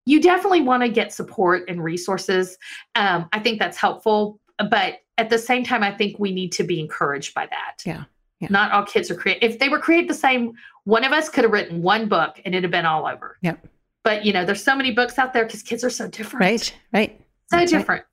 You 0.06 0.22
definitely 0.22 0.62
want 0.62 0.84
to 0.84 0.90
get 0.90 1.14
support 1.14 1.66
and 1.68 1.84
resources. 1.84 2.58
Um, 2.96 3.30
I 3.32 3.40
think 3.40 3.60
that's 3.60 3.78
helpful. 3.78 4.40
But 4.70 5.00
at 5.18 5.30
the 5.30 5.38
same 5.38 5.64
time, 5.64 5.84
I 5.84 5.92
think 5.96 6.18
we 6.18 6.32
need 6.32 6.52
to 6.54 6.64
be 6.64 6.80
encouraged 6.80 7.34
by 7.34 7.46
that. 7.48 7.78
Yeah. 7.86 8.06
Yeah. 8.40 8.48
Not 8.50 8.72
all 8.72 8.84
kids 8.84 9.12
are 9.12 9.16
created. 9.16 9.44
If 9.44 9.60
they 9.60 9.68
were 9.68 9.80
created 9.80 10.10
the 10.10 10.14
same, 10.14 10.54
one 10.86 11.04
of 11.04 11.12
us 11.12 11.30
could 11.30 11.44
have 11.44 11.52
written 11.52 11.82
one 11.82 12.08
book 12.08 12.42
and 12.46 12.56
it'd 12.56 12.64
have 12.64 12.72
been 12.72 12.86
all 12.86 13.06
over. 13.06 13.38
Yep. 13.42 13.68
But 14.04 14.26
you 14.26 14.32
know, 14.32 14.46
there's 14.46 14.64
so 14.64 14.76
many 14.76 14.92
books 14.92 15.20
out 15.20 15.34
there 15.34 15.46
because 15.46 15.62
kids 15.62 15.84
are 15.84 15.90
so 15.90 16.08
different. 16.08 16.42
Right. 16.42 16.76
Right. 16.94 17.19
So 17.52 17.66
different. 17.66 18.06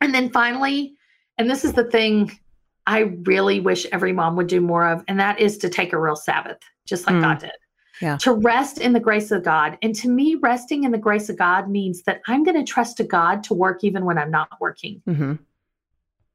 And 0.00 0.14
then 0.14 0.30
finally, 0.30 0.94
and 1.38 1.50
this 1.50 1.64
is 1.64 1.72
the 1.72 1.84
thing 1.84 2.38
I 2.86 3.00
really 3.24 3.60
wish 3.60 3.86
every 3.86 4.12
mom 4.12 4.36
would 4.36 4.46
do 4.46 4.60
more 4.60 4.86
of, 4.86 5.02
and 5.08 5.18
that 5.18 5.40
is 5.40 5.58
to 5.58 5.68
take 5.68 5.92
a 5.92 5.98
real 5.98 6.16
Sabbath, 6.16 6.58
just 6.86 7.06
like 7.06 7.16
mm. 7.16 7.22
God 7.22 7.38
did. 7.38 7.52
Yeah. 8.00 8.16
To 8.18 8.32
rest 8.32 8.78
in 8.78 8.92
the 8.92 9.00
grace 9.00 9.30
of 9.30 9.44
God. 9.44 9.78
And 9.80 9.94
to 9.96 10.08
me, 10.08 10.34
resting 10.34 10.84
in 10.84 10.90
the 10.90 10.98
grace 10.98 11.28
of 11.28 11.38
God 11.38 11.70
means 11.70 12.02
that 12.02 12.20
I'm 12.26 12.42
going 12.42 12.56
to 12.56 12.64
trust 12.64 12.96
to 12.98 13.04
God 13.04 13.44
to 13.44 13.54
work 13.54 13.84
even 13.84 14.04
when 14.04 14.18
I'm 14.18 14.32
not 14.32 14.48
working. 14.60 15.00
Mm-hmm. 15.08 15.34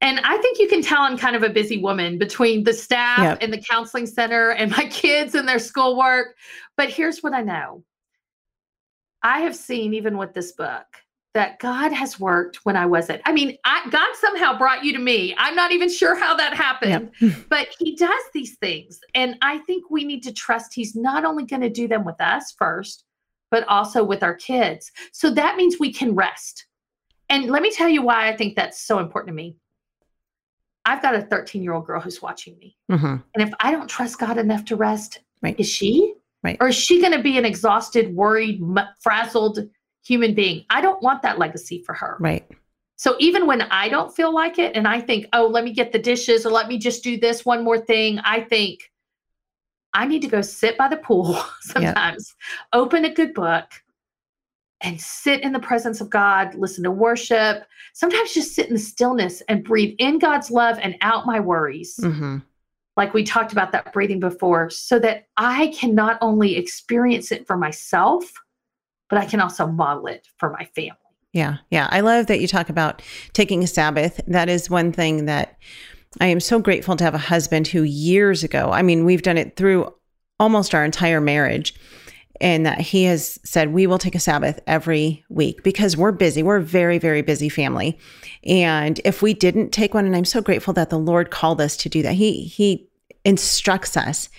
And 0.01 0.21
I 0.23 0.38
think 0.38 0.59
you 0.59 0.69
can 0.69 0.81
tell 0.81 1.01
I'm 1.01 1.17
kind 1.17 1.35
of 1.35 1.43
a 1.43 1.49
busy 1.49 1.77
woman 1.77 2.17
between 2.17 2.63
the 2.63 2.73
staff 2.73 3.19
yep. 3.19 3.38
and 3.41 3.51
the 3.51 3.57
counseling 3.57 4.05
center 4.05 4.51
and 4.51 4.71
my 4.71 4.85
kids 4.89 5.35
and 5.35 5.47
their 5.47 5.59
schoolwork. 5.59 6.38
But 6.77 6.89
here's 6.89 7.21
what 7.21 7.33
I 7.33 7.41
know 7.41 7.83
I 9.21 9.41
have 9.41 9.55
seen, 9.55 9.93
even 9.93 10.17
with 10.17 10.33
this 10.33 10.53
book, 10.53 10.85
that 11.33 11.59
God 11.59 11.91
has 11.91 12.19
worked 12.19 12.65
when 12.65 12.75
I 12.75 12.86
wasn't. 12.86 13.21
I 13.25 13.31
mean, 13.31 13.57
I, 13.63 13.88
God 13.91 14.15
somehow 14.15 14.57
brought 14.57 14.83
you 14.83 14.93
to 14.93 15.00
me. 15.00 15.36
I'm 15.38 15.55
not 15.55 15.71
even 15.71 15.89
sure 15.89 16.15
how 16.15 16.36
that 16.36 16.53
happened, 16.53 17.12
yep. 17.19 17.33
but 17.50 17.67
He 17.77 17.95
does 17.95 18.24
these 18.33 18.57
things. 18.57 19.00
And 19.13 19.38
I 19.41 19.59
think 19.59 19.89
we 19.89 20.03
need 20.03 20.24
to 20.24 20.33
trust 20.33 20.74
He's 20.74 20.95
not 20.95 21.25
only 21.25 21.45
going 21.45 21.62
to 21.62 21.69
do 21.69 21.88
them 21.88 22.03
with 22.03 22.19
us 22.19 22.53
first, 22.57 23.03
but 23.51 23.67
also 23.67 24.03
with 24.03 24.24
our 24.24 24.36
kids. 24.36 24.91
So 25.12 25.29
that 25.31 25.55
means 25.55 25.77
we 25.79 25.93
can 25.93 26.15
rest. 26.15 26.65
And 27.29 27.45
let 27.45 27.62
me 27.62 27.71
tell 27.71 27.89
you 27.89 28.01
why 28.01 28.27
I 28.27 28.36
think 28.36 28.55
that's 28.55 28.86
so 28.86 29.00
important 29.00 29.29
to 29.29 29.36
me. 29.36 29.55
I've 30.86 31.01
got 31.01 31.13
a 31.13 31.21
13 31.21 31.62
year 31.62 31.74
old 31.74 31.86
girl 31.86 32.01
who's 32.01 32.21
watching 32.21 32.57
me. 32.57 32.75
Mm-hmm. 32.91 33.05
And 33.05 33.48
if 33.48 33.53
I 33.59 33.71
don't 33.71 33.88
trust 33.88 34.17
God 34.17 34.38
enough 34.38 34.65
to 34.65 34.75
rest, 34.75 35.19
right. 35.43 35.59
is 35.59 35.69
she? 35.69 36.15
Right. 36.43 36.57
Or 36.59 36.69
is 36.69 36.75
she 36.75 37.01
going 37.01 37.13
to 37.13 37.21
be 37.21 37.38
an 37.38 37.45
exhausted, 37.45 38.15
worried, 38.15 38.62
frazzled 39.01 39.59
human 40.03 40.34
being? 40.34 40.65
I 40.70 40.82
don't 40.82 41.01
want 41.01 41.22
that 41.24 41.39
legacy 41.39 41.84
for 41.86 41.94
her. 41.94 42.18
Right. 42.20 42.48
So 42.96 43.15
even 43.20 43.48
when 43.48 43.62
I 43.62 43.88
don't 43.88 44.13
feel 44.13 44.34
like 44.34 44.60
it 44.60 44.75
and 44.75 44.88
I 44.88 45.00
think, 45.00 45.27
oh, 45.32 45.48
let 45.48 45.63
me 45.63 45.72
get 45.72 45.91
the 45.94 46.00
dishes 46.00 46.46
or 46.46 46.51
let 46.51 46.68
me 46.68 46.77
just 46.77 47.03
do 47.03 47.18
this 47.18 47.46
one 47.46 47.63
more 47.63 47.79
thing, 47.79 48.20
I 48.20 48.41
think 48.41 48.91
I 49.94 50.06
need 50.06 50.22
to 50.22 50.27
go 50.27 50.41
sit 50.41 50.77
by 50.77 50.89
the 50.89 50.98
pool 50.98 51.41
sometimes, 51.62 52.36
yep. 52.38 52.82
open 52.82 53.06
a 53.06 53.13
good 53.13 53.34
book, 53.34 53.65
and 54.82 55.00
sit 55.00 55.41
in 55.41 55.51
the 55.51 55.60
presence 55.60 56.00
of 56.00 56.10
God, 56.10 56.56
listen 56.56 56.84
to 56.84 56.91
worship, 56.91 57.65
sometimes 57.94 58.34
just 58.34 58.56
sit 58.56 58.68
in 58.68 58.74
the 58.74 58.79
stillness 58.79 59.41
and 59.50 59.63
breathe 59.63 59.96
in 60.00 60.20
God's 60.20 60.51
love 60.51 60.79
and 60.82 60.96
out 61.01 61.25
my 61.25 61.39
worries. 61.39 62.00
Mm-hmm. 62.01 62.38
Like 62.96 63.13
we 63.13 63.24
talked 63.24 63.51
about 63.51 63.72
that 63.72 63.94
breathing 63.94 64.20
before, 64.20 64.70
so 64.70 65.00
that 65.00 65.27
I 65.38 65.68
can 65.68 65.96
not 65.96 66.18
only 66.22 66.58
experience 66.58 67.32
it 67.32 67.48
for 67.48 67.58
myself, 67.58 68.32
but 69.09 69.19
I 69.19 69.25
can 69.25 69.41
also 69.41 69.67
model 69.67 70.07
it 70.07 70.27
for 70.37 70.51
my 70.51 70.65
family. 70.75 70.95
Yeah. 71.33 71.57
Yeah. 71.69 71.87
I 71.91 72.01
love 72.01 72.27
that 72.27 72.39
you 72.39 72.47
talk 72.47 72.69
about 72.69 73.01
taking 73.33 73.63
a 73.63 73.67
Sabbath. 73.67 74.19
That 74.27 74.49
is 74.49 74.69
one 74.69 74.91
thing 74.91 75.25
that 75.25 75.57
I 76.19 76.27
am 76.27 76.39
so 76.39 76.59
grateful 76.59 76.95
to 76.95 77.03
have 77.03 77.13
a 77.13 77.19
husband 77.19 77.67
who 77.67 77.83
years 77.83 78.43
ago, 78.43 78.71
I 78.71 78.81
mean, 78.81 79.05
we've 79.05 79.21
done 79.21 79.37
it 79.37 79.55
through 79.55 79.93
almost 80.39 80.73
our 80.73 80.83
entire 80.83 81.21
marriage 81.21 81.75
and 82.41 82.65
that 82.65 82.79
he 82.79 83.03
has 83.03 83.39
said 83.43 83.73
we 83.73 83.87
will 83.87 83.97
take 83.97 84.15
a 84.15 84.19
sabbath 84.19 84.59
every 84.65 85.23
week 85.29 85.61
because 85.63 85.97
we're 85.97 86.11
busy 86.11 86.41
we're 86.41 86.57
a 86.57 86.61
very 86.61 86.97
very 86.97 87.21
busy 87.21 87.49
family 87.49 87.97
and 88.45 89.01
if 89.03 89.21
we 89.21 89.33
didn't 89.33 89.71
take 89.71 89.93
one 89.93 90.05
and 90.05 90.15
i'm 90.15 90.25
so 90.25 90.41
grateful 90.41 90.73
that 90.73 90.89
the 90.89 90.97
lord 90.97 91.31
called 91.31 91.59
us 91.59 91.75
to 91.75 91.89
do 91.89 92.01
that 92.01 92.13
he 92.13 92.43
he 92.43 92.87
instructs 93.25 93.97
us 93.97 94.29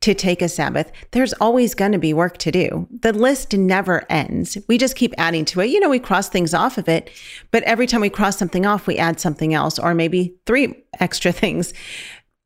to 0.00 0.14
take 0.14 0.40
a 0.42 0.48
sabbath 0.48 0.90
there's 1.10 1.32
always 1.34 1.74
going 1.74 1.92
to 1.92 1.98
be 1.98 2.12
work 2.12 2.38
to 2.38 2.50
do 2.50 2.88
the 3.00 3.12
list 3.12 3.52
never 3.52 4.04
ends 4.10 4.56
we 4.68 4.78
just 4.78 4.96
keep 4.96 5.14
adding 5.18 5.44
to 5.44 5.60
it 5.60 5.66
you 5.66 5.80
know 5.80 5.88
we 5.88 5.98
cross 5.98 6.28
things 6.28 6.54
off 6.54 6.78
of 6.78 6.88
it 6.88 7.10
but 7.50 7.62
every 7.64 7.86
time 7.86 8.00
we 8.00 8.10
cross 8.10 8.36
something 8.36 8.64
off 8.66 8.86
we 8.86 8.96
add 8.96 9.20
something 9.20 9.54
else 9.54 9.78
or 9.78 9.94
maybe 9.94 10.34
three 10.46 10.74
extra 11.00 11.32
things 11.32 11.72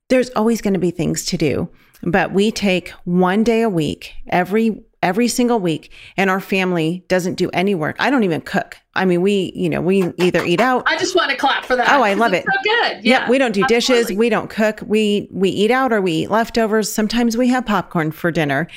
there's 0.09 0.31
always 0.31 0.61
going 0.61 0.75
to 0.75 0.81
be 0.81 0.91
things 0.91 1.25
to 1.25 1.37
do 1.37 1.69
but 2.03 2.33
we 2.33 2.51
take 2.51 2.91
one 3.05 3.43
day 3.43 3.63
a 3.63 3.69
week 3.69 4.13
every 4.29 4.85
every 5.05 5.29
single 5.29 5.61
week 5.61 5.93
and 6.17 6.31
our 6.31 6.41
family 6.41 7.05
doesn't 7.09 7.35
do 7.35 7.51
any 7.51 7.75
work. 7.75 7.95
I 8.01 8.11
don't 8.11 8.25
even 8.25 8.41
cook. 8.41 8.79
I 8.97 9.05
mean, 9.05 9.23
we, 9.23 9.53
you 9.55 9.69
know, 9.69 9.81
we 9.81 10.13
either 10.19 10.45
eat 10.45 10.61
out. 10.61 10.85
I 10.87 10.97
just 10.97 11.17
want 11.17 11.31
to 11.31 11.37
clap 11.37 11.65
for 11.65 11.75
that. 11.75 11.91
Oh, 11.91 12.03
I 12.03 12.15
love 12.15 12.33
it. 12.33 12.45
So 12.45 12.51
good. 12.63 13.05
Yeah. 13.05 13.21
Yep, 13.21 13.29
we 13.29 13.39
don't 13.39 13.53
do 13.53 13.65
absolutely. 13.65 14.03
dishes. 14.05 14.17
We 14.17 14.29
don't 14.29 14.49
cook. 14.49 14.81
We 14.87 15.29
we 15.33 15.49
eat 15.51 15.71
out 15.71 15.93
or 15.93 16.01
we 16.01 16.13
eat 16.13 16.31
leftovers. 16.31 16.93
Sometimes 16.93 17.37
we 17.37 17.49
have 17.49 17.67
popcorn 17.67 18.13
for 18.13 18.31
dinner. 18.31 18.69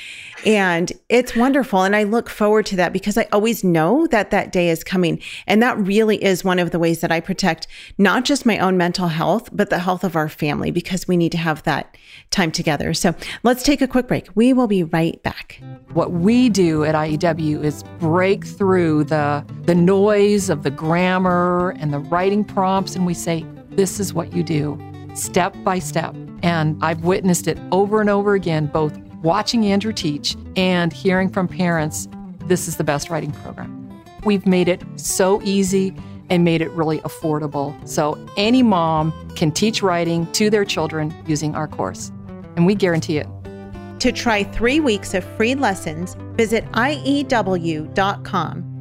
And 0.46 0.92
it's 1.10 1.36
wonderful 1.36 1.84
and 1.84 1.96
I 1.96 2.04
look 2.04 2.30
forward 2.30 2.66
to 2.68 2.76
that 2.78 2.94
because 2.94 3.18
I 3.18 3.28
always 3.32 3.64
know 3.64 4.08
that 4.08 4.32
that 4.32 4.52
day 4.52 4.70
is 4.70 4.84
coming. 4.84 5.22
And 5.46 5.62
that 5.62 5.78
really 5.78 6.24
is 6.24 6.44
one 6.44 6.60
of 6.60 6.72
the 6.72 6.80
ways 6.80 7.02
that 7.02 7.12
I 7.12 7.20
protect 7.20 7.68
not 7.98 8.26
just 8.26 8.46
my 8.46 8.58
own 8.58 8.78
mental 8.78 9.08
health, 9.08 9.50
but 9.52 9.70
the 9.70 9.80
health 9.80 10.04
of 10.04 10.16
our 10.16 10.30
family 10.30 10.72
because 10.72 11.08
we 11.08 11.18
need 11.18 11.32
to 11.34 11.38
have 11.38 11.64
that 11.64 11.96
time 12.32 12.52
together. 12.52 12.94
So, 12.94 13.14
let's 13.44 13.64
take 13.64 13.82
a 13.82 13.88
quick 13.88 14.08
break. 14.08 14.28
We 14.36 14.54
will 14.54 14.68
be 14.68 14.84
right 14.84 15.22
back. 15.24 15.62
What 15.94 16.12
we 16.12 16.50
do 16.50 16.84
at 16.84 16.96
IEW 16.96 17.64
is 17.64 17.84
break 18.00 18.46
through 18.46 19.06
the 19.06 19.46
the 19.66 19.76
noise 19.76 20.07
noise 20.08 20.50
of 20.50 20.64
the 20.64 20.72
grammar 20.72 21.76
and 21.80 21.92
the 21.92 22.00
writing 22.00 22.42
prompts, 22.42 22.96
and 22.96 23.06
we 23.06 23.14
say, 23.14 23.46
This 23.72 24.00
is 24.00 24.14
what 24.14 24.32
you 24.32 24.42
do, 24.42 24.80
step 25.16 25.54
by 25.66 25.80
step. 25.80 26.16
And 26.44 26.82
I've 26.82 27.04
witnessed 27.04 27.46
it 27.46 27.60
over 27.74 28.00
and 28.00 28.10
over 28.10 28.34
again, 28.34 28.68
both 28.68 28.98
watching 29.22 29.66
Andrew 29.66 29.92
teach 29.92 30.38
and 30.56 30.94
hearing 30.94 31.28
from 31.28 31.50
parents, 31.50 32.08
this 32.46 32.70
is 32.70 32.78
the 32.78 32.86
best 32.86 33.10
writing 33.10 33.34
program. 33.34 34.02
We've 34.24 34.46
made 34.46 34.70
it 34.70 34.82
so 34.96 35.42
easy 35.44 35.94
and 36.30 36.46
made 36.46 36.62
it 36.62 36.72
really 36.72 37.00
affordable. 37.00 37.76
So 37.86 38.18
any 38.38 38.64
mom 38.64 39.12
can 39.36 39.52
teach 39.52 39.84
writing 39.84 40.26
to 40.32 40.50
their 40.50 40.64
children 40.64 41.14
using 41.28 41.54
our 41.54 41.68
course, 41.68 42.14
and 42.56 42.66
we 42.66 42.76
guarantee 42.76 43.18
it. 43.18 43.28
To 44.00 44.14
try 44.14 44.46
three 44.46 44.80
weeks 44.80 45.14
of 45.14 45.26
free 45.36 45.56
lessons, 45.56 46.16
visit 46.38 46.64
IEW.com 46.72 48.77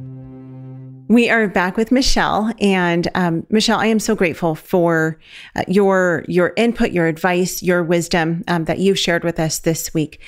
we 1.09 1.29
are 1.29 1.47
back 1.47 1.77
with 1.77 1.91
Michelle, 1.91 2.51
and 2.59 3.07
um, 3.15 3.47
Michelle, 3.49 3.79
I 3.79 3.85
am 3.85 3.99
so 3.99 4.13
grateful 4.13 4.55
for 4.55 5.17
uh, 5.55 5.63
your 5.67 6.25
your 6.27 6.53
input, 6.57 6.91
your 6.91 7.07
advice, 7.07 7.63
your 7.63 7.81
wisdom 7.81 8.43
um, 8.47 8.65
that 8.65 8.79
you've 8.79 8.99
shared 8.99 9.23
with 9.23 9.39
us 9.39 9.59
this 9.59 9.93
week. 9.93 10.19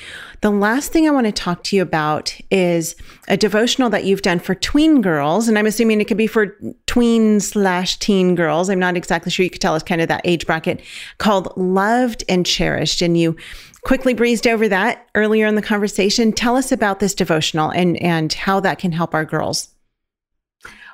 The 0.41 0.51
last 0.51 0.93
thing 0.93 1.05
I 1.05 1.11
want 1.11 1.25
to 1.25 1.33
talk 1.33 1.63
to 1.65 1.75
you 1.75 1.81
about 1.81 2.33
is 2.49 2.95
a 3.27 3.35
devotional 3.35 3.89
that 3.89 4.05
you've 4.05 4.21
done 4.21 4.39
for 4.39 4.55
tween 4.55 5.01
girls, 5.01 5.49
and 5.49 5.59
I'm 5.59 5.65
assuming 5.65 5.99
it 5.99 6.05
could 6.05 6.17
be 6.17 6.27
for 6.27 6.57
tween 6.85 7.41
slash 7.41 7.99
teen 7.99 8.35
girls. 8.35 8.69
I'm 8.69 8.79
not 8.79 8.95
exactly 8.95 9.31
sure. 9.31 9.43
You 9.43 9.49
could 9.49 9.61
tell 9.61 9.75
us 9.75 9.83
kind 9.83 10.01
of 10.01 10.07
that 10.07 10.21
age 10.23 10.45
bracket 10.45 10.81
called 11.17 11.51
"Loved 11.57 12.23
and 12.29 12.45
Cherished," 12.45 13.01
and 13.01 13.17
you 13.17 13.35
quickly 13.81 14.13
breezed 14.13 14.47
over 14.47 14.69
that 14.69 15.07
earlier 15.13 15.45
in 15.45 15.55
the 15.55 15.61
conversation. 15.61 16.31
Tell 16.31 16.55
us 16.55 16.71
about 16.71 17.01
this 17.01 17.13
devotional 17.13 17.69
and 17.69 17.97
and 18.01 18.31
how 18.31 18.61
that 18.61 18.79
can 18.79 18.93
help 18.93 19.13
our 19.13 19.25
girls. 19.25 19.69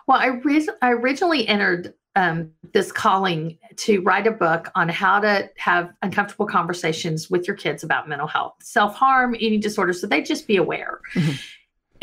Well, 0.08 0.20
I, 0.20 0.28
re- 0.28 0.68
I 0.82 0.92
originally 0.92 1.48
entered 1.48 1.94
um, 2.16 2.52
this 2.74 2.92
calling 2.92 3.58
to 3.78 4.02
write 4.02 4.28
a 4.28 4.32
book 4.32 4.72
on 4.76 4.88
how 4.88 5.20
to 5.20 5.50
have 5.58 5.92
uncomfortable 6.02 6.46
conversations 6.46 7.30
with 7.30 7.48
your 7.48 7.58
kids 7.58 7.84
about 7.84 8.08
mental 8.08 8.28
health, 8.28 8.56
self 8.62 8.96
harm, 8.96 9.36
eating 9.38 9.60
disorders, 9.60 10.00
so 10.00 10.08
they 10.08 10.22
just 10.22 10.48
be 10.48 10.58
aware. 10.58 11.00
Mm-hmm. 11.14 11.34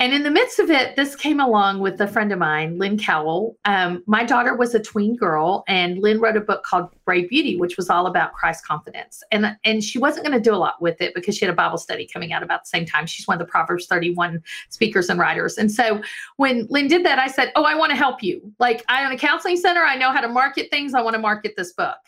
And 0.02 0.12
in 0.12 0.25
the 0.25 0.32
midst 0.32 0.59
of 0.59 0.68
it, 0.68 0.97
this 0.97 1.14
came 1.14 1.38
along 1.38 1.78
with 1.78 2.00
a 2.00 2.09
friend 2.09 2.32
of 2.32 2.40
mine, 2.40 2.76
Lynn 2.76 2.99
Cowell. 2.99 3.56
Um, 3.66 4.02
my 4.06 4.25
daughter 4.25 4.56
was 4.56 4.75
a 4.75 4.80
tween 4.80 5.14
girl, 5.14 5.62
and 5.68 5.97
Lynn 5.97 6.18
wrote 6.18 6.37
a 6.37 6.40
book 6.40 6.64
called 6.64 6.88
Brave 7.04 7.28
Beauty, 7.28 7.56
which 7.56 7.76
was 7.76 7.88
all 7.88 8.09
about 8.09 8.32
Christ 8.32 8.66
confidence. 8.66 9.23
And, 9.30 9.56
and 9.62 9.85
she 9.85 10.00
wasn't 10.00 10.26
going 10.26 10.37
to 10.37 10.42
do 10.42 10.52
a 10.52 10.59
lot 10.59 10.82
with 10.82 11.00
it 11.00 11.14
because 11.14 11.37
she 11.37 11.44
had 11.44 11.52
a 11.52 11.56
Bible 11.56 11.78
study 11.78 12.04
coming 12.12 12.32
out 12.32 12.42
about 12.42 12.64
the 12.64 12.68
same 12.68 12.85
time. 12.85 13.06
She's 13.06 13.28
one 13.28 13.40
of 13.40 13.47
the 13.47 13.49
Proverbs 13.49 13.87
31 13.87 14.42
speakers 14.71 15.09
and 15.09 15.21
writers. 15.21 15.56
And 15.56 15.71
so 15.71 16.02
when 16.35 16.66
Lynn 16.68 16.88
did 16.88 17.06
that, 17.06 17.21
I 17.21 17.28
said, 17.28 17.52
Oh, 17.54 17.62
I 17.62 17.76
want 17.76 17.90
to 17.90 17.97
help 17.97 18.25
you. 18.25 18.52
Like, 18.59 18.85
I 18.88 19.04
own 19.04 19.12
a 19.12 19.16
counseling 19.16 19.56
center. 19.56 19.82
I 19.85 19.94
know 19.94 20.11
how 20.11 20.21
to 20.21 20.26
market 20.26 20.68
things. 20.73 20.94
I 20.94 21.00
want 21.00 21.14
to 21.14 21.23
market 21.23 21.54
this 21.56 21.75
book. 21.75 21.99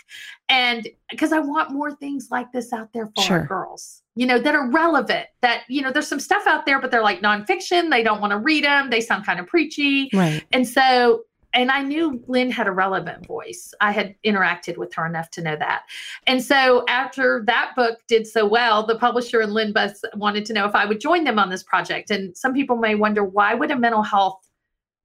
And 0.48 0.88
because 1.10 1.32
I 1.32 1.38
want 1.38 1.70
more 1.70 1.94
things 1.94 2.26
like 2.32 2.50
this 2.50 2.72
out 2.72 2.92
there 2.92 3.06
for 3.14 3.22
sure. 3.22 3.38
our 3.38 3.46
girls 3.46 4.02
you 4.16 4.26
know, 4.26 4.38
that 4.38 4.54
are 4.54 4.70
relevant. 4.70 5.26
That, 5.42 5.62
you 5.68 5.82
know, 5.82 5.90
there's 5.90 6.08
some 6.08 6.20
stuff 6.20 6.46
out 6.46 6.66
there, 6.66 6.80
but 6.80 6.90
they're 6.90 7.02
like 7.02 7.20
nonfiction. 7.20 7.90
They 7.90 8.02
don't 8.02 8.20
want 8.20 8.30
to 8.32 8.38
read 8.38 8.64
them. 8.64 8.90
They 8.90 9.00
sound 9.00 9.26
kind 9.26 9.40
of 9.40 9.46
preachy. 9.46 10.10
Right. 10.12 10.44
And 10.52 10.66
so, 10.66 11.24
and 11.52 11.70
I 11.70 11.82
knew 11.82 12.22
Lynn 12.26 12.50
had 12.50 12.66
a 12.66 12.72
relevant 12.72 13.26
voice. 13.26 13.72
I 13.80 13.92
had 13.92 14.16
interacted 14.24 14.76
with 14.76 14.92
her 14.94 15.06
enough 15.06 15.30
to 15.30 15.42
know 15.42 15.56
that. 15.56 15.82
And 16.26 16.42
so 16.42 16.84
after 16.88 17.44
that 17.46 17.72
book 17.76 18.00
did 18.08 18.26
so 18.26 18.44
well, 18.44 18.84
the 18.84 18.98
publisher 18.98 19.40
and 19.40 19.52
Lynn 19.52 19.72
both 19.72 20.00
wanted 20.14 20.44
to 20.46 20.52
know 20.52 20.66
if 20.66 20.74
I 20.74 20.84
would 20.84 21.00
join 21.00 21.24
them 21.24 21.38
on 21.38 21.50
this 21.50 21.62
project. 21.62 22.10
And 22.10 22.36
some 22.36 22.54
people 22.54 22.76
may 22.76 22.96
wonder 22.96 23.24
why 23.24 23.54
would 23.54 23.70
a 23.70 23.78
mental 23.78 24.02
health 24.02 24.48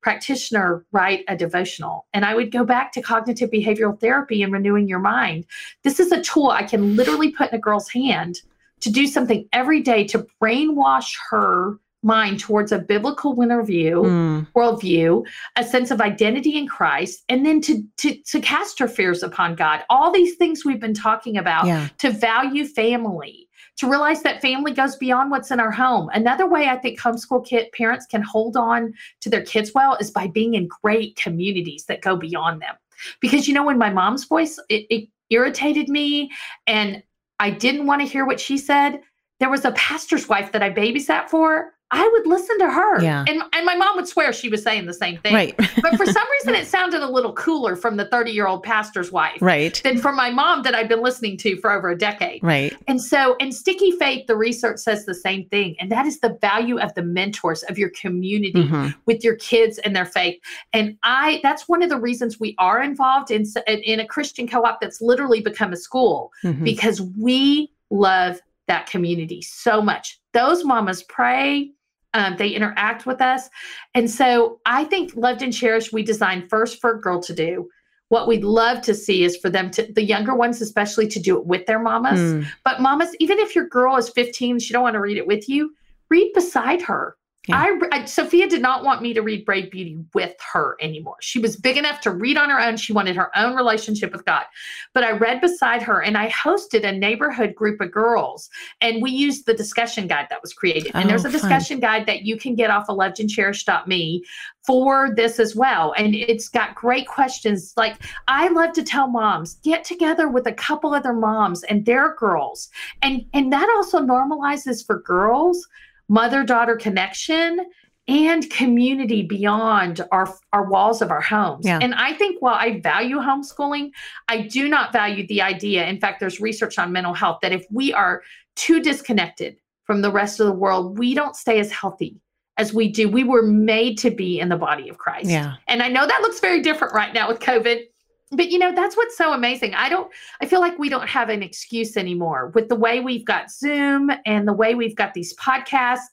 practitioner 0.01 0.85
write 0.91 1.25
a 1.27 1.35
devotional 1.35 2.05
and 2.13 2.23
i 2.23 2.33
would 2.33 2.51
go 2.51 2.63
back 2.63 2.91
to 2.91 3.01
cognitive 3.01 3.49
behavioral 3.51 3.99
therapy 3.99 4.41
and 4.41 4.53
renewing 4.53 4.87
your 4.87 4.99
mind 4.99 5.45
this 5.83 5.99
is 5.99 6.11
a 6.11 6.21
tool 6.21 6.49
i 6.49 6.63
can 6.63 6.95
literally 6.95 7.31
put 7.31 7.49
in 7.49 7.55
a 7.55 7.61
girl's 7.61 7.89
hand 7.89 8.41
to 8.81 8.89
do 8.89 9.07
something 9.07 9.47
every 9.53 9.81
day 9.81 10.03
to 10.05 10.25
brainwash 10.41 11.13
her 11.29 11.79
mind 12.01 12.39
towards 12.39 12.71
a 12.71 12.79
biblical 12.79 13.35
winner 13.35 13.63
view, 13.63 14.03
mm. 14.03 14.47
worldview, 14.55 15.25
a 15.55 15.63
sense 15.63 15.91
of 15.91 15.99
identity 16.01 16.57
in 16.57 16.67
Christ, 16.67 17.23
and 17.29 17.45
then 17.45 17.61
to, 17.61 17.83
to 17.97 18.15
to 18.15 18.39
cast 18.39 18.79
her 18.79 18.87
fears 18.87 19.23
upon 19.23 19.55
God. 19.55 19.83
All 19.89 20.11
these 20.11 20.35
things 20.35 20.63
we've 20.63 20.79
been 20.79 20.93
talking 20.93 21.37
about 21.37 21.67
yeah. 21.67 21.89
to 21.97 22.11
value 22.11 22.65
family, 22.65 23.49
to 23.77 23.89
realize 23.89 24.23
that 24.23 24.41
family 24.41 24.71
goes 24.71 24.95
beyond 24.95 25.31
what's 25.31 25.51
in 25.51 25.59
our 25.59 25.71
home. 25.71 26.09
Another 26.13 26.47
way 26.47 26.67
I 26.69 26.77
think 26.77 26.99
homeschool 26.99 27.45
kid 27.45 27.71
parents 27.73 28.05
can 28.05 28.21
hold 28.21 28.55
on 28.55 28.93
to 29.21 29.29
their 29.29 29.43
kids 29.43 29.73
well 29.73 29.95
is 29.95 30.11
by 30.11 30.27
being 30.27 30.53
in 30.53 30.67
great 30.67 31.15
communities 31.15 31.85
that 31.85 32.01
go 32.01 32.15
beyond 32.15 32.61
them. 32.61 32.75
Because 33.19 33.47
you 33.47 33.53
know, 33.53 33.63
when 33.63 33.77
my 33.77 33.89
mom's 33.89 34.25
voice 34.25 34.59
it, 34.69 34.85
it 34.89 35.09
irritated 35.29 35.89
me 35.89 36.31
and 36.65 37.03
I 37.39 37.49
didn't 37.49 37.85
want 37.85 38.01
to 38.01 38.07
hear 38.07 38.25
what 38.25 38.39
she 38.39 38.57
said. 38.57 39.01
There 39.39 39.49
was 39.49 39.65
a 39.65 39.71
pastor's 39.71 40.27
wife 40.27 40.51
that 40.51 40.63
I 40.63 40.69
babysat 40.71 41.29
for. 41.29 41.73
I 41.91 42.07
would 42.07 42.27
listen 42.27 42.59
to 42.59 42.69
her. 42.69 43.01
Yeah. 43.01 43.25
And 43.27 43.41
and 43.53 43.65
my 43.65 43.75
mom 43.75 43.95
would 43.95 44.07
swear 44.07 44.31
she 44.31 44.47
was 44.47 44.61
saying 44.61 44.85
the 44.85 44.93
same 44.93 45.17
thing. 45.19 45.33
Right. 45.33 45.57
but 45.81 45.95
for 45.97 46.05
some 46.05 46.27
reason 46.31 46.53
it 46.55 46.67
sounded 46.75 47.01
a 47.01 47.09
little 47.09 47.33
cooler 47.33 47.75
from 47.75 47.97
the 47.97 48.05
30-year-old 48.05 48.63
pastor's 48.63 49.11
wife 49.11 49.41
right. 49.41 49.79
than 49.83 49.97
from 49.97 50.15
my 50.15 50.29
mom 50.29 50.61
that 50.63 50.75
I've 50.75 50.87
been 50.87 51.01
listening 51.01 51.37
to 51.37 51.57
for 51.57 51.71
over 51.71 51.89
a 51.89 51.97
decade. 51.97 52.43
Right. 52.43 52.75
And 52.87 53.01
so, 53.01 53.35
in 53.37 53.51
Sticky 53.51 53.91
Faith, 53.91 54.27
the 54.27 54.35
research 54.35 54.79
says 54.79 55.05
the 55.05 55.15
same 55.15 55.45
thing. 55.49 55.75
And 55.79 55.91
that 55.91 56.05
is 56.05 56.19
the 56.19 56.37
value 56.41 56.79
of 56.79 56.93
the 56.93 57.01
mentors 57.03 57.63
of 57.63 57.77
your 57.77 57.89
community 57.89 58.63
Mhm. 58.63 58.93
with 59.05 59.23
your 59.23 59.35
kids 59.35 59.79
and 59.79 59.95
their 59.95 60.05
faith. 60.05 60.39
And 60.73 60.97
I, 61.03 61.39
that's 61.43 61.67
one 61.67 61.81
of 61.81 61.89
the 61.89 61.99
reasons 61.99 62.39
we 62.39 62.55
are 62.59 62.81
involved 62.81 63.31
in, 63.31 63.45
in 63.67 63.99
a 63.99 64.05
Christian 64.05 64.47
co 64.47 64.61
op 64.63 64.79
that's 64.81 65.01
literally 65.01 65.41
become 65.41 65.73
a 65.73 65.77
school 65.77 66.31
Mhm. 66.43 66.63
because 66.63 67.01
we 67.01 67.71
love 67.89 68.39
that 68.67 68.85
community 68.85 69.41
so 69.41 69.81
much. 69.81 70.19
Those 70.33 70.63
mamas 70.63 71.03
pray. 71.03 71.71
Um, 72.13 72.37
they 72.37 72.49
interact 72.49 73.05
with 73.05 73.21
us. 73.21 73.49
And 73.93 74.09
so 74.09 74.59
I 74.65 74.83
think 74.85 75.15
Loved 75.15 75.41
and 75.43 75.53
Cherished, 75.53 75.93
we 75.93 76.01
designed 76.01 76.49
first 76.49 76.81
for 76.81 76.91
a 76.91 77.01
girl 77.01 77.21
to 77.21 77.33
do. 77.33 77.69
What 78.07 78.27
we'd 78.27 78.43
love 78.43 78.81
to 78.81 78.95
see 78.95 79.23
is 79.23 79.37
for 79.37 79.51
them 79.51 79.69
to, 79.71 79.91
the 79.93 80.03
younger 80.03 80.33
ones 80.33 80.61
especially, 80.61 81.07
to 81.09 81.19
do 81.19 81.37
it 81.37 81.45
with 81.45 81.67
their 81.67 81.77
mamas. 81.77 82.19
Mm. 82.19 82.47
But 82.65 82.81
mamas, 82.81 83.15
even 83.19 83.37
if 83.37 83.53
your 83.53 83.67
girl 83.67 83.97
is 83.97 84.09
15, 84.09 84.57
she 84.57 84.73
don't 84.73 84.81
want 84.81 84.95
to 84.95 84.99
read 84.99 85.17
it 85.17 85.27
with 85.27 85.47
you, 85.47 85.75
read 86.09 86.31
beside 86.33 86.81
her. 86.81 87.15
Yeah. 87.49 87.57
I, 87.91 88.01
I 88.01 88.05
Sophia 88.05 88.47
did 88.47 88.61
not 88.61 88.83
want 88.83 89.01
me 89.01 89.13
to 89.13 89.21
read 89.21 89.45
Brave 89.45 89.71
Beauty 89.71 89.97
with 90.13 90.35
her 90.53 90.77
anymore. 90.81 91.15
She 91.21 91.39
was 91.39 91.55
big 91.57 91.77
enough 91.77 91.99
to 92.01 92.11
read 92.11 92.37
on 92.37 92.49
her 92.49 92.59
own. 92.59 92.77
She 92.77 92.93
wanted 92.93 93.15
her 93.15 93.35
own 93.37 93.55
relationship 93.55 94.11
with 94.11 94.23
God. 94.25 94.45
But 94.93 95.03
I 95.03 95.11
read 95.11 95.41
beside 95.41 95.81
her 95.83 96.01
and 96.01 96.17
I 96.17 96.29
hosted 96.29 96.83
a 96.85 96.91
neighborhood 96.91 97.55
group 97.55 97.81
of 97.81 97.91
girls 97.91 98.49
and 98.81 99.01
we 99.01 99.11
used 99.11 99.45
the 99.45 99.53
discussion 99.53 100.07
guide 100.07 100.27
that 100.29 100.41
was 100.41 100.53
created. 100.53 100.91
and 100.93 101.09
there's 101.09 101.25
Oh, 101.25 101.29
a 101.29 101.31
fun. 101.31 101.41
discussion 101.41 101.79
guide 101.79 102.05
that 102.05 102.21
you 102.21 102.37
can 102.37 102.55
get 102.55 102.69
off 102.69 102.87
of 102.89 102.97
lovedandcherish.me 102.97 104.23
for 104.65 105.13
this 105.15 105.39
as 105.39 105.55
well. 105.55 105.93
And 105.97 106.13
it's 106.15 106.47
got 106.49 106.75
great 106.75 107.07
questions. 107.07 107.73
Like 107.75 107.97
I 108.27 108.49
love 108.49 108.73
to 108.73 108.83
tell 108.83 109.07
moms, 109.07 109.55
get 109.63 109.83
together 109.83 110.27
with 110.29 110.45
a 110.47 110.53
couple 110.53 110.93
other 110.93 111.13
moms 111.13 111.63
and 111.63 111.85
their 111.85 112.15
girls. 112.15 112.69
And 113.01 113.25
and 113.33 113.51
that 113.53 113.67
also 113.75 113.99
normalizes 113.99 114.85
for 114.85 114.99
girls 115.01 115.67
mother-daughter 116.09 116.75
connection 116.75 117.65
and 118.07 118.49
community 118.49 119.21
beyond 119.21 120.01
our 120.11 120.35
our 120.51 120.67
walls 120.67 121.01
of 121.01 121.11
our 121.11 121.21
homes. 121.21 121.65
Yeah. 121.65 121.79
And 121.79 121.93
I 121.93 122.13
think 122.13 122.41
while 122.41 122.55
I 122.55 122.79
value 122.79 123.17
homeschooling, 123.17 123.91
I 124.27 124.41
do 124.41 124.67
not 124.67 124.91
value 124.91 125.27
the 125.27 125.43
idea. 125.43 125.85
In 125.85 125.99
fact, 125.99 126.19
there's 126.19 126.41
research 126.41 126.79
on 126.79 126.91
mental 126.91 127.13
health 127.13 127.37
that 127.43 127.51
if 127.51 127.65
we 127.69 127.93
are 127.93 128.23
too 128.55 128.81
disconnected 128.81 129.57
from 129.85 130.01
the 130.01 130.11
rest 130.11 130.39
of 130.39 130.47
the 130.47 130.53
world, 130.53 130.97
we 130.97 131.13
don't 131.13 131.35
stay 131.35 131.59
as 131.59 131.71
healthy 131.71 132.19
as 132.57 132.73
we 132.73 132.89
do. 132.89 133.07
We 133.07 133.23
were 133.23 133.43
made 133.43 133.97
to 133.99 134.09
be 134.09 134.39
in 134.39 134.49
the 134.49 134.57
body 134.57 134.89
of 134.89 134.97
Christ. 134.97 135.29
Yeah. 135.29 135.55
And 135.67 135.83
I 135.83 135.87
know 135.87 136.07
that 136.07 136.21
looks 136.21 136.39
very 136.39 136.61
different 136.61 136.93
right 136.93 137.13
now 137.13 137.27
with 137.27 137.39
COVID. 137.39 137.83
But 138.31 138.51
you 138.51 138.59
know, 138.59 138.73
that's 138.73 138.95
what's 138.95 139.17
so 139.17 139.33
amazing. 139.33 139.73
I 139.73 139.89
don't 139.89 140.11
I 140.41 140.45
feel 140.45 140.59
like 140.59 140.77
we 140.77 140.89
don't 140.89 141.07
have 141.07 141.29
an 141.29 141.41
excuse 141.41 141.97
anymore 141.97 142.51
with 142.53 142.69
the 142.69 142.75
way 142.75 142.99
we've 142.99 143.25
got 143.25 143.51
Zoom 143.51 144.11
and 144.25 144.47
the 144.47 144.53
way 144.53 144.75
we've 144.75 144.95
got 144.95 145.13
these 145.13 145.35
podcasts. 145.35 146.07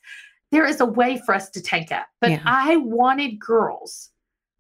There 0.53 0.65
is 0.65 0.81
a 0.81 0.87
way 0.87 1.21
for 1.27 1.35
us 1.35 1.51
to 1.51 1.63
tank 1.63 1.93
up. 1.93 2.07
But 2.21 2.31
Yeah. 2.31 2.43
I 2.45 2.77
wanted 2.77 3.39
girls 3.39 4.11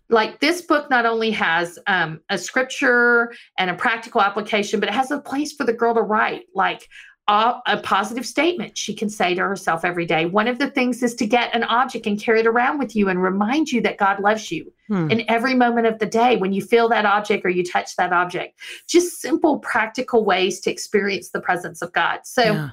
like 0.08 0.40
this 0.40 0.62
book 0.62 0.88
not 0.88 1.04
only 1.06 1.30
has 1.32 1.78
um, 1.86 2.20
a 2.30 2.38
scripture 2.38 3.32
and 3.58 3.70
a 3.70 3.74
practical 3.74 4.20
application, 4.20 4.78
but 4.80 4.88
it 4.88 4.94
has 4.94 5.10
a 5.10 5.18
place 5.18 5.52
for 5.52 5.64
the 5.64 5.72
girl 5.72 5.94
to 5.94 6.02
write, 6.02 6.44
like 6.54 6.88
a, 7.28 7.60
a 7.66 7.78
positive 7.78 8.24
statement 8.24 8.78
she 8.78 8.94
can 8.94 9.10
say 9.10 9.34
to 9.34 9.42
herself 9.42 9.84
every 9.84 10.06
day. 10.06 10.26
One 10.26 10.46
of 10.46 10.58
the 10.58 10.70
things 10.70 11.02
is 11.02 11.14
to 11.16 11.26
get 11.26 11.54
an 11.54 11.64
object 11.64 12.06
and 12.06 12.20
carry 12.20 12.40
it 12.40 12.46
around 12.46 12.78
with 12.78 12.94
you 12.94 13.08
and 13.08 13.20
remind 13.22 13.72
you 13.72 13.80
that 13.82 13.98
God 13.98 14.20
loves 14.20 14.50
you 14.50 14.72
Hmm. 14.88 15.10
in 15.10 15.24
every 15.28 15.52
moment 15.54 15.88
of 15.88 15.98
the 15.98 16.06
day 16.06 16.36
when 16.36 16.52
you 16.52 16.62
feel 16.62 16.88
that 16.90 17.04
object 17.04 17.44
or 17.44 17.48
you 17.48 17.64
touch 17.64 17.96
that 17.96 18.12
object. 18.12 18.60
Just 18.86 19.20
simple, 19.20 19.58
practical 19.58 20.24
ways 20.24 20.60
to 20.60 20.70
experience 20.70 21.30
the 21.30 21.40
presence 21.40 21.82
of 21.82 21.92
God. 21.92 22.20
So, 22.22 22.42
Yeah. 22.44 22.70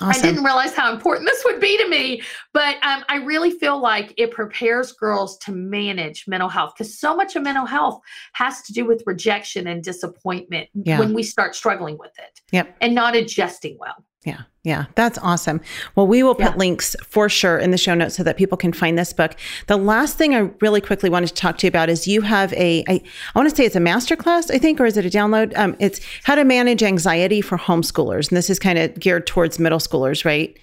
I 0.00 0.20
didn't 0.20 0.44
realize 0.44 0.74
how 0.74 0.92
important 0.92 1.28
this 1.28 1.42
would 1.44 1.60
be 1.60 1.76
to 1.78 1.88
me, 1.88 2.22
but 2.52 2.76
um, 2.84 3.04
I 3.08 3.16
really 3.16 3.50
feel 3.50 3.78
like 3.80 4.12
it 4.16 4.30
prepares 4.30 4.92
girls 4.92 5.38
to 5.38 5.52
manage 5.52 6.26
mental 6.26 6.48
health 6.48 6.74
because 6.76 6.98
so 6.98 7.16
much 7.16 7.34
of 7.36 7.42
mental 7.42 7.66
health 7.66 8.00
has 8.32 8.62
to 8.62 8.72
do 8.72 8.84
with 8.84 9.02
rejection 9.06 9.66
and 9.66 9.82
disappointment 9.82 10.68
Yeah. 10.74 10.98
when 10.98 11.14
we 11.14 11.22
start 11.22 11.54
struggling 11.54 11.96
with 11.98 12.12
it 12.18 12.40
Yep. 12.52 12.76
and 12.80 12.94
not 12.94 13.16
adjusting 13.16 13.78
well. 13.80 14.04
Yeah, 14.26 14.40
yeah, 14.64 14.86
that's 14.96 15.18
awesome. 15.22 15.60
Well, 15.94 16.08
we 16.08 16.24
will 16.24 16.34
put 16.34 16.46
Yeah. 16.52 16.56
links 16.56 16.96
for 17.06 17.28
sure 17.28 17.58
in 17.58 17.70
the 17.70 17.78
show 17.78 17.94
notes 17.94 18.16
so 18.16 18.24
that 18.24 18.36
people 18.36 18.58
can 18.58 18.72
find 18.72 18.98
this 18.98 19.12
book. 19.12 19.36
The 19.68 19.76
last 19.76 20.18
thing 20.18 20.34
I 20.34 20.50
really 20.60 20.80
quickly 20.80 21.08
wanted 21.08 21.28
to 21.28 21.34
talk 21.34 21.58
to 21.58 21.66
you 21.66 21.68
about 21.68 21.88
is 21.88 22.08
you 22.08 22.22
have 22.22 22.52
a, 22.54 22.82
I, 22.88 22.94
I 22.94 23.38
want 23.38 23.48
to 23.48 23.54
say 23.54 23.64
it's 23.64 23.76
a 23.76 23.80
masterclass, 23.80 24.50
I 24.52 24.58
think, 24.58 24.80
or 24.80 24.84
is 24.84 24.96
it 24.96 25.06
a 25.06 25.10
download? 25.10 25.56
Um, 25.56 25.76
it's 25.78 26.00
how 26.24 26.34
to 26.34 26.42
manage 26.42 26.82
anxiety 26.82 27.40
for 27.40 27.56
homeschoolers, 27.56 28.28
and 28.28 28.36
this 28.36 28.50
is 28.50 28.58
kind 28.58 28.80
of 28.80 28.98
geared 28.98 29.28
towards 29.28 29.60
middle 29.60 29.78
schoolers, 29.78 30.24
right? 30.24 30.58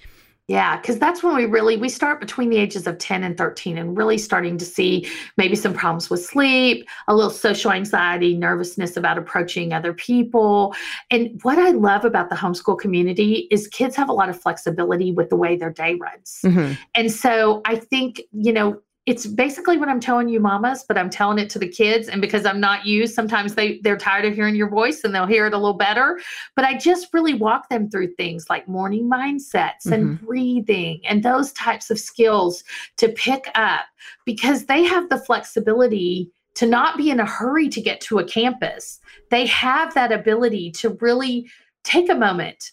Yeah, 0.46 0.76
because 0.76 0.98
that's 0.98 1.22
when 1.22 1.34
we 1.34 1.46
really 1.46 1.78
we 1.78 1.88
start 1.88 2.20
between 2.20 2.50
the 2.50 2.58
ages 2.58 2.86
of 2.86 2.98
10 2.98 3.24
and 3.24 3.36
13 3.38 3.78
and 3.78 3.96
really 3.96 4.18
starting 4.18 4.58
to 4.58 4.64
see 4.66 5.08
maybe 5.38 5.56
some 5.56 5.72
problems 5.72 6.10
with 6.10 6.22
sleep, 6.22 6.86
a 7.08 7.14
little 7.14 7.30
social 7.30 7.72
anxiety, 7.72 8.36
nervousness 8.36 8.98
about 8.98 9.16
approaching 9.16 9.72
other 9.72 9.94
people. 9.94 10.74
And 11.10 11.40
what 11.44 11.58
I 11.58 11.70
love 11.70 12.04
about 12.04 12.28
the 12.28 12.36
homeschool 12.36 12.78
community 12.78 13.48
is 13.50 13.68
kids 13.68 13.96
have 13.96 14.10
a 14.10 14.12
lot 14.12 14.28
of 14.28 14.38
flexibility 14.38 15.12
with 15.12 15.30
the 15.30 15.36
way 15.36 15.56
their 15.56 15.72
day 15.72 15.94
runs. 15.94 16.40
Mhm. 16.44 16.76
And 16.94 17.10
so 17.10 17.62
I 17.64 17.76
think, 17.76 18.20
you 18.32 18.52
know, 18.52 18.80
it's 19.06 19.26
basically 19.26 19.76
what 19.76 19.90
I'm 19.90 20.00
telling 20.00 20.30
you 20.30 20.40
mamas, 20.40 20.84
but 20.88 20.96
I'm 20.96 21.10
telling 21.10 21.38
it 21.38 21.50
to 21.50 21.58
the 21.58 21.68
kids 21.68 22.08
and 22.08 22.22
because 22.22 22.46
I'm 22.46 22.58
not 22.58 22.86
you, 22.86 23.06
sometimes 23.06 23.54
they 23.54 23.78
they're 23.82 23.98
tired 23.98 24.24
of 24.24 24.34
hearing 24.34 24.56
your 24.56 24.70
voice 24.70 25.04
and 25.04 25.14
they'll 25.14 25.26
hear 25.26 25.46
it 25.46 25.52
a 25.52 25.58
little 25.58 25.76
better. 25.76 26.18
But 26.56 26.64
I 26.64 26.78
just 26.78 27.12
really 27.12 27.34
walk 27.34 27.68
them 27.68 27.90
through 27.90 28.14
things 28.14 28.48
like 28.48 28.66
morning 28.66 29.08
mindsets 29.10 29.86
and 29.86 30.04
mm-hmm. 30.04 30.26
breathing 30.26 31.00
and 31.04 31.22
those 31.22 31.52
types 31.52 31.90
of 31.90 32.00
skills 32.00 32.64
to 32.96 33.10
pick 33.10 33.48
up 33.54 33.84
because 34.24 34.64
they 34.64 34.84
have 34.84 35.10
the 35.10 35.18
flexibility 35.18 36.30
to 36.54 36.66
not 36.66 36.96
be 36.96 37.10
in 37.10 37.20
a 37.20 37.26
hurry 37.26 37.68
to 37.68 37.82
get 37.82 38.00
to 38.00 38.20
a 38.20 38.24
campus. 38.24 39.00
They 39.30 39.44
have 39.46 39.92
that 39.94 40.12
ability 40.12 40.70
to 40.72 40.96
really 41.00 41.50
take 41.82 42.08
a 42.08 42.14
moment 42.14 42.72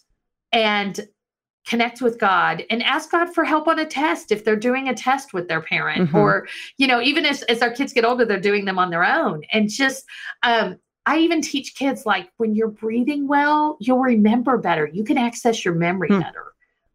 and 0.52 1.06
connect 1.66 2.02
with 2.02 2.18
God 2.18 2.64
and 2.70 2.82
ask 2.82 3.10
God 3.10 3.32
for 3.32 3.44
help 3.44 3.68
on 3.68 3.78
a 3.78 3.86
test 3.86 4.32
if 4.32 4.44
they're 4.44 4.56
doing 4.56 4.88
a 4.88 4.94
test 4.94 5.32
with 5.32 5.48
their 5.48 5.60
parent 5.60 6.10
Mhm. 6.10 6.14
or 6.14 6.48
you 6.76 6.86
know 6.86 7.00
even 7.00 7.24
as, 7.24 7.42
as 7.44 7.62
our 7.62 7.70
kids 7.70 7.92
get 7.92 8.04
older 8.04 8.24
they're 8.24 8.40
doing 8.40 8.64
them 8.64 8.78
on 8.78 8.90
their 8.90 9.04
own 9.04 9.42
and 9.52 9.70
just 9.70 10.04
um 10.42 10.76
I 11.06 11.18
even 11.18 11.40
teach 11.42 11.74
kids 11.74 12.06
like 12.06 12.30
when 12.36 12.54
you're 12.54 12.68
breathing 12.68 13.28
well 13.28 13.76
you'll 13.80 14.00
remember 14.00 14.58
better 14.58 14.86
you 14.92 15.04
can 15.04 15.18
access 15.18 15.64
your 15.64 15.74
memory 15.74 16.08
Hmm. 16.08 16.20
better 16.20 16.46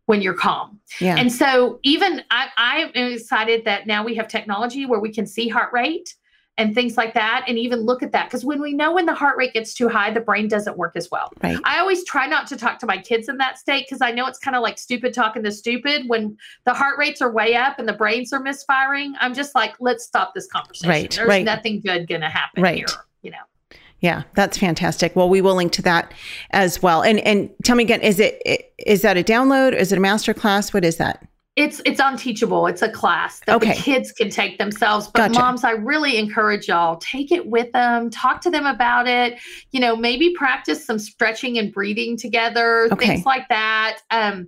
when 0.05 0.21
you're 0.21 0.33
calm 0.33 0.79
Yeah. 0.99 1.17
and 1.17 1.31
so 1.31 1.79
even 1.83 2.23
I, 2.31 2.47
I 2.57 2.91
am 2.95 3.11
excited 3.13 3.63
that 3.65 3.87
now 3.87 4.03
we 4.03 4.15
have 4.15 4.27
technology 4.27 4.85
where 4.85 4.99
we 4.99 5.13
can 5.13 5.25
see 5.25 5.47
heart 5.47 5.71
rate 5.73 6.13
and 6.57 6.73
things 6.73 6.97
like 6.97 7.13
that 7.13 7.45
and 7.47 7.57
even 7.57 7.81
look 7.81 8.01
at 8.01 8.11
that 8.11 8.25
because 8.25 8.43
when 8.43 8.61
we 8.61 8.73
know 8.73 8.93
when 8.93 9.05
the 9.05 9.13
heart 9.13 9.37
rate 9.37 9.53
gets 9.53 9.73
too 9.73 9.87
high 9.87 10.11
the 10.11 10.19
brain 10.19 10.47
doesn't 10.47 10.77
work 10.77 10.93
as 10.95 11.09
well 11.11 11.31
right. 11.43 11.59
I 11.63 11.79
always 11.79 12.03
try 12.05 12.25
not 12.27 12.47
to 12.47 12.57
talk 12.57 12.79
to 12.79 12.85
my 12.85 12.97
kids 12.97 13.29
in 13.29 13.37
that 13.37 13.57
state 13.59 13.85
because 13.87 14.01
I 14.01 14.11
know 14.11 14.25
it's 14.27 14.39
kind 14.39 14.55
of 14.55 14.63
like 14.63 14.77
stupid 14.77 15.13
talking 15.13 15.43
to 15.43 15.51
stupid. 15.51 16.03
When 16.07 16.37
the 16.65 16.73
heart 16.73 16.97
rates 16.97 17.21
are 17.21 17.31
way 17.31 17.55
up 17.55 17.79
and 17.79 17.87
the 17.87 17.93
brains 17.93 18.33
are 18.33 18.39
misfiring, 18.39 19.13
I'm 19.19 19.33
just 19.33 19.53
like, 19.55 19.75
let's 19.79 20.03
stop 20.05 20.33
this 20.33 20.47
conversation. 20.47 20.89
Right, 20.89 21.11
There's 21.11 21.27
right. 21.27 21.45
nothing 21.45 21.81
good 21.81 22.07
going 22.07 22.21
to 22.21 22.29
happen 22.29 22.63
Right. 22.63 22.77
here. 22.77 22.87
You 23.21 23.31
know, 23.31 23.77
Yeah, 23.99 24.23
that's 24.35 24.57
fantastic. 24.57 25.15
Well, 25.15 25.29
we 25.29 25.41
will 25.41 25.55
link 25.55 25.71
to 25.73 25.81
that 25.83 26.13
as 26.51 26.81
well. 26.81 27.03
And 27.03 27.19
and 27.19 27.49
tell 27.63 27.75
me 27.75 27.83
again, 27.83 28.01
is 28.01 28.19
it 28.19 28.41
is 28.77 29.01
that 29.01 29.17
a 29.17 29.23
download? 29.23 29.73
Is 29.73 29.91
it 29.91 29.97
a 29.97 30.01
master 30.01 30.33
class? 30.33 30.73
What 30.73 30.85
is 30.85 30.97
that? 30.97 31.26
It's 31.57 31.81
it's 31.85 31.99
on 31.99 32.17
Teachable. 32.17 32.67
It's 32.67 32.83
a 32.83 32.89
class 32.89 33.41
that 33.47 33.55
Okay. 33.55 33.73
the 33.73 33.81
kids 33.81 34.11
can 34.11 34.29
take 34.29 34.59
themselves. 34.59 35.07
But 35.07 35.29
Gotcha. 35.29 35.39
moms, 35.39 35.63
I 35.63 35.71
really 35.71 36.17
encourage 36.17 36.67
y'all 36.67 36.97
take 36.97 37.31
it 37.31 37.47
with 37.47 37.71
them. 37.73 38.11
Talk 38.11 38.41
to 38.41 38.51
them 38.51 38.67
about 38.67 39.07
it. 39.07 39.39
You 39.71 39.79
know, 39.79 39.95
maybe 39.95 40.33
practice 40.37 40.85
some 40.85 40.99
stretching 40.99 41.57
and 41.57 41.73
breathing 41.73 42.15
together. 42.15 42.87
Okay. 42.91 43.07
Things 43.07 43.25
like 43.25 43.49
that. 43.49 43.99
Um, 44.11 44.47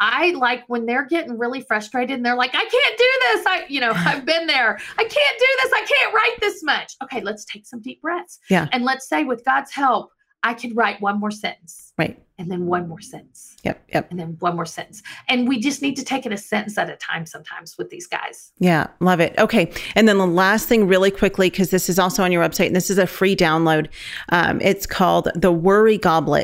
I 0.00 0.32
like 0.32 0.64
when 0.66 0.84
they're 0.84 1.06
getting 1.06 1.38
really 1.38 1.62
frustrated 1.62 2.16
and 2.16 2.26
they're 2.26 2.36
like, 2.36 2.50
I 2.54 2.58
can't 2.64 2.98
do 2.98 3.10
this. 3.22 3.46
I, 3.46 3.64
you 3.68 3.80
know, 3.80 3.92
I've 3.94 4.24
been 4.26 4.46
there. 4.46 4.78
I 4.98 5.02
can't 5.02 5.38
do 5.38 5.46
this. 5.62 5.72
I 5.72 5.86
can't 5.88 6.14
write 6.14 6.36
this 6.40 6.62
much. 6.62 6.94
Okay, 7.02 7.22
let's 7.22 7.46
take 7.46 7.64
some 7.66 7.80
deep 7.80 8.02
breaths. 8.02 8.38
Yeah. 8.50 8.68
And 8.72 8.84
let's 8.84 9.08
say, 9.08 9.24
with 9.24 9.42
God's 9.46 9.72
help, 9.72 10.10
I 10.44 10.54
could 10.54 10.76
write 10.76 11.00
one 11.00 11.18
more 11.18 11.30
sentence 11.32 11.92
Right. 11.98 12.22
and 12.38 12.50
then 12.50 12.66
one 12.66 12.88
more 12.88 13.00
sentence 13.00 13.56
Yep. 13.64 13.82
Yep. 13.94 14.10
and 14.10 14.20
then 14.20 14.36
one 14.40 14.54
more 14.56 14.66
sentence. 14.66 15.02
And 15.28 15.48
we 15.48 15.58
just 15.58 15.80
need 15.82 15.96
to 15.96 16.04
take 16.04 16.26
it 16.26 16.32
a 16.32 16.36
sentence 16.36 16.76
at 16.78 16.90
a 16.90 16.96
time 16.96 17.24
sometimes 17.26 17.76
with 17.78 17.88
these 17.90 18.06
guys. 18.06 18.52
Yeah, 18.58 18.88
love 19.00 19.20
it. 19.20 19.34
Okay. 19.38 19.72
And 19.96 20.06
then 20.06 20.18
the 20.18 20.26
last 20.26 20.68
thing, 20.68 20.86
really 20.86 21.10
quickly, 21.10 21.48
because 21.50 21.70
this 21.70 21.88
is 21.88 21.98
also 21.98 22.22
on 22.22 22.30
your 22.30 22.42
website 22.46 22.66
and 22.66 22.76
this 22.76 22.90
is 22.90 22.98
a 22.98 23.06
free 23.06 23.34
download. 23.34 23.88
Um, 24.28 24.60
it's 24.60 24.86
called 24.86 25.28
The 25.34 25.50
Worry 25.50 25.98
Gobbler. 25.98 26.34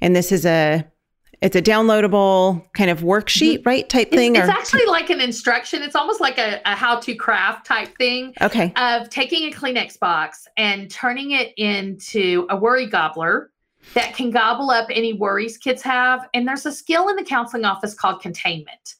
And 0.00 0.16
this 0.16 0.32
is 0.32 0.44
a 0.44 0.84
it's 1.44 1.54
a 1.54 1.60
downloadable 1.60 2.64
kind 2.72 2.88
of 2.88 3.00
worksheet, 3.00 3.58
mm-hmm. 3.58 3.68
right? 3.68 3.88
Type 3.88 4.10
thing. 4.10 4.34
It's, 4.34 4.48
it's 4.48 4.56
actually 4.56 4.86
like 4.86 5.10
an 5.10 5.20
instruction. 5.20 5.82
It's 5.82 5.94
almost 5.94 6.18
like 6.18 6.38
a, 6.38 6.62
a 6.64 6.74
how 6.74 6.98
to 7.00 7.14
craft 7.14 7.66
type 7.66 7.94
thing. 7.98 8.32
Okay. 8.40 8.72
Of 8.76 9.10
taking 9.10 9.52
a 9.52 9.54
Kleenex 9.54 9.98
box 9.98 10.48
and 10.56 10.90
turning 10.90 11.32
it 11.32 11.52
into 11.58 12.46
a 12.48 12.56
worry 12.56 12.86
gobbler 12.86 13.50
that 13.92 14.14
can 14.14 14.30
gobble 14.30 14.70
up 14.70 14.88
any 14.90 15.12
worries 15.12 15.58
kids 15.58 15.82
have. 15.82 16.26
And 16.32 16.48
there's 16.48 16.64
a 16.64 16.72
skill 16.72 17.08
in 17.08 17.16
the 17.16 17.24
counseling 17.24 17.66
office 17.66 17.92
called 17.92 18.22
containment. 18.22 18.94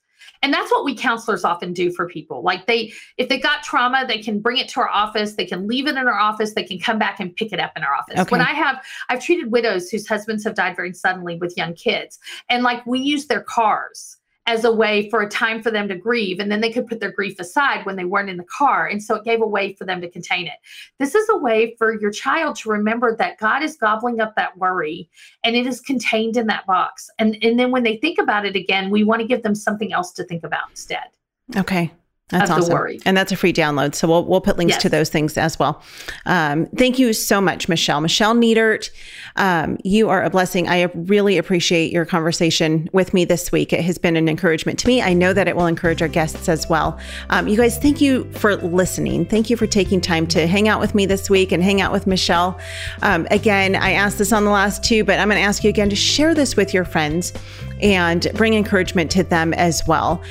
And 0.44 0.52
that's 0.52 0.70
what 0.70 0.84
we 0.84 0.94
counselors 0.94 1.42
often 1.42 1.72
do 1.72 1.90
for 1.90 2.06
people. 2.06 2.42
Like 2.42 2.66
they, 2.66 2.92
if 3.16 3.30
they 3.30 3.38
got 3.38 3.62
trauma, 3.62 4.04
they 4.06 4.18
can 4.18 4.40
bring 4.40 4.58
it 4.58 4.68
to 4.68 4.80
our 4.80 4.90
office. 4.90 5.36
They 5.36 5.46
can 5.46 5.66
leave 5.66 5.86
it 5.86 5.96
in 5.96 6.06
our 6.06 6.18
office. 6.18 6.52
They 6.52 6.64
can 6.64 6.78
come 6.78 6.98
back 6.98 7.18
and 7.18 7.34
pick 7.34 7.50
it 7.54 7.58
up 7.58 7.72
in 7.76 7.82
our 7.82 7.94
office. 7.94 8.20
Okay. 8.20 8.28
When 8.30 8.42
I 8.42 8.52
have, 8.52 8.84
I've 9.08 9.24
treated 9.24 9.50
widows 9.50 9.88
whose 9.88 10.06
husbands 10.06 10.44
have 10.44 10.54
died 10.54 10.76
very 10.76 10.92
suddenly 10.92 11.38
with 11.38 11.56
young 11.56 11.72
kids, 11.72 12.18
and 12.50 12.62
like 12.62 12.84
we 12.84 12.98
use 13.00 13.26
their 13.26 13.40
cars 13.40 14.18
as 14.46 14.64
a 14.64 14.72
way 14.72 15.08
for 15.08 15.22
a 15.22 15.28
time 15.28 15.62
for 15.62 15.70
them 15.70 15.88
to 15.88 15.96
grieve. 15.96 16.38
And 16.38 16.50
then 16.50 16.60
they 16.60 16.70
could 16.70 16.86
put 16.86 17.00
their 17.00 17.12
grief 17.12 17.38
aside 17.40 17.86
when 17.86 17.96
they 17.96 18.04
weren't 18.04 18.28
in 18.28 18.36
the 18.36 18.44
car. 18.44 18.86
And 18.86 19.02
so 19.02 19.14
it 19.14 19.24
gave 19.24 19.40
a 19.40 19.46
way 19.46 19.72
for 19.72 19.84
them 19.84 20.00
to 20.02 20.10
contain 20.10 20.46
it. 20.46 20.58
This 20.98 21.14
is 21.14 21.26
a 21.30 21.38
way 21.38 21.74
for 21.78 21.98
your 21.98 22.10
child 22.10 22.56
to 22.56 22.68
remember 22.68 23.16
that 23.16 23.38
God 23.38 23.62
is 23.62 23.76
gobbling 23.76 24.20
up 24.20 24.34
that 24.36 24.56
worry 24.58 25.08
and 25.44 25.56
it 25.56 25.66
is 25.66 25.80
contained 25.80 26.36
in 26.36 26.46
that 26.48 26.66
box. 26.66 27.08
And, 27.18 27.38
and 27.42 27.58
then 27.58 27.70
when 27.70 27.82
they 27.82 27.96
think 27.96 28.18
about 28.18 28.44
it 28.44 28.56
again, 28.56 28.90
we 28.90 29.02
want 29.02 29.22
to 29.22 29.26
give 29.26 29.42
them 29.42 29.54
something 29.54 29.92
else 29.92 30.12
to 30.12 30.24
think 30.24 30.44
about 30.44 30.70
instead. 30.70 31.08
Okay. 31.56 31.90
That's 32.30 32.50
awesome. 32.50 32.72
And 33.04 33.14
that's 33.14 33.32
a 33.32 33.36
free 33.36 33.52
download. 33.52 33.94
So 33.94 34.08
we'll, 34.08 34.24
we'll 34.24 34.40
put 34.40 34.56
links 34.56 34.72
yes. 34.72 34.82
to 34.82 34.88
those 34.88 35.10
things 35.10 35.36
as 35.36 35.58
well. 35.58 35.82
Um, 36.24 36.66
thank 36.74 36.98
you 36.98 37.12
so 37.12 37.38
much, 37.38 37.68
Michelle. 37.68 38.00
Michelle 38.00 38.34
Nietert, 38.34 38.88
um, 39.36 39.76
you 39.84 40.08
are 40.08 40.24
a 40.24 40.30
blessing. 40.30 40.66
I 40.66 40.84
really 40.94 41.36
appreciate 41.36 41.92
your 41.92 42.06
conversation 42.06 42.88
with 42.94 43.12
me 43.12 43.26
this 43.26 43.52
week. 43.52 43.74
It 43.74 43.84
has 43.84 43.98
been 43.98 44.16
an 44.16 44.26
encouragement 44.26 44.78
to 44.78 44.88
me. 44.88 45.02
I 45.02 45.12
know 45.12 45.34
that 45.34 45.48
it 45.48 45.54
will 45.54 45.66
encourage 45.66 46.00
our 46.00 46.08
guests 46.08 46.48
as 46.48 46.66
well. 46.66 46.98
Um, 47.28 47.46
you 47.46 47.58
guys, 47.58 47.76
thank 47.76 48.00
you 48.00 48.24
for 48.32 48.56
listening. 48.56 49.26
Thank 49.26 49.50
you 49.50 49.58
for 49.58 49.66
taking 49.66 50.00
time 50.00 50.26
to 50.28 50.46
hang 50.46 50.66
out 50.66 50.80
with 50.80 50.94
me 50.94 51.04
this 51.04 51.28
week 51.28 51.52
and 51.52 51.62
hang 51.62 51.82
out 51.82 51.92
with 51.92 52.06
Michelle. 52.06 52.58
Um, 53.02 53.26
again, 53.30 53.76
I 53.76 53.92
asked 53.92 54.16
this 54.16 54.32
on 54.32 54.46
the 54.46 54.50
last 54.50 54.82
two, 54.82 55.04
but 55.04 55.20
I'm 55.20 55.28
going 55.28 55.40
to 55.40 55.46
ask 55.46 55.62
you 55.62 55.68
again 55.68 55.90
to 55.90 55.96
share 55.96 56.34
this 56.34 56.56
with 56.56 56.72
your 56.72 56.86
friends 56.86 57.34
and 57.82 58.26
bring 58.34 58.54
encouragement 58.54 59.10
to 59.10 59.24
them 59.24 59.52
as 59.52 59.82
well. 59.86 60.22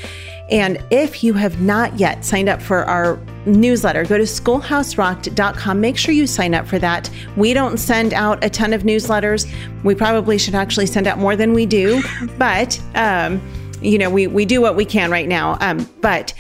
And 0.54 0.78
if 0.92 1.24
you 1.24 1.34
have 1.34 1.62
not 1.62 2.00
yet 2.00 2.24
signed 2.24 2.48
up 2.48 2.62
for 2.62 2.86
our 2.86 3.20
newsletter, 3.48 4.06
go 4.06 4.20
to 4.20 4.24
schoolhouserocked.com. 4.24 5.82
Make 5.82 5.98
sure 5.98 6.14
you 6.14 6.28
sign 6.28 6.54
up 6.54 6.68
for 6.68 6.78
that. 6.78 7.10
We 7.36 7.56
don't 7.56 7.78
send 7.78 8.14
out 8.14 8.44
a 8.44 8.52
ton 8.52 8.72
of 8.72 8.84
newsletters. 8.84 9.52
We 9.84 9.96
probably 9.96 10.38
should 10.38 10.54
actually 10.54 10.86
send 10.86 11.08
out 11.08 11.18
more 11.18 11.36
than 11.36 11.54
we 11.54 11.66
do, 11.66 12.04
but 12.38 12.80
um, 12.94 13.42
you 13.82 13.98
know, 13.98 14.12
we, 14.12 14.28
we 14.28 14.46
do 14.46 14.62
what 14.62 14.76
we 14.76 14.86
can 14.86 15.10
right 15.10 15.28
now. 15.28 15.58
Um, 15.60 15.90
but 16.02 16.34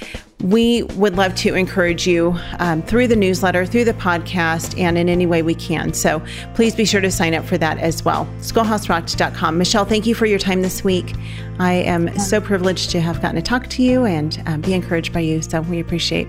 we 0.43 0.84
would 0.84 1.15
love 1.15 1.34
to 1.36 1.56
encourage 1.56 2.06
you 2.06 2.38
um, 2.60 2.82
through 2.84 3.08
the 3.08 3.15
newsletter, 3.15 3.65
through 3.65 3.86
the 3.86 3.93
podcast, 3.93 4.77
and 4.79 4.97
in 4.97 5.08
any 5.10 5.25
way 5.25 5.41
we 5.41 5.56
can. 5.56 5.93
So 5.93 6.21
please 6.53 6.75
be 6.75 6.86
sure 6.86 7.01
to 7.01 7.10
sign 7.10 7.34
up 7.34 7.45
for 7.45 7.58
that 7.58 7.77
as 7.79 8.03
well. 8.03 8.27
Schoolhouserocked.com. 8.39 9.58
Michelle, 9.58 9.86
thank 9.86 10.06
you 10.06 10.13
for 10.13 10.25
your 10.25 10.39
time 10.39 10.62
this 10.62 10.84
week. 10.84 11.13
I 11.60 11.73
am 11.73 12.17
so 12.19 12.41
privileged 12.41 12.89
to 12.91 13.01
have 13.01 13.21
gotten 13.21 13.36
to 13.36 13.41
talk 13.41 13.67
to 13.69 13.84
you 13.84 14.06
and 14.06 14.41
um, 14.45 14.62
be 14.62 14.73
encouraged 14.73 15.13
by 15.13 15.21
you. 15.21 15.41
So 15.41 15.62
we 15.62 15.79
appreciate 15.79 16.27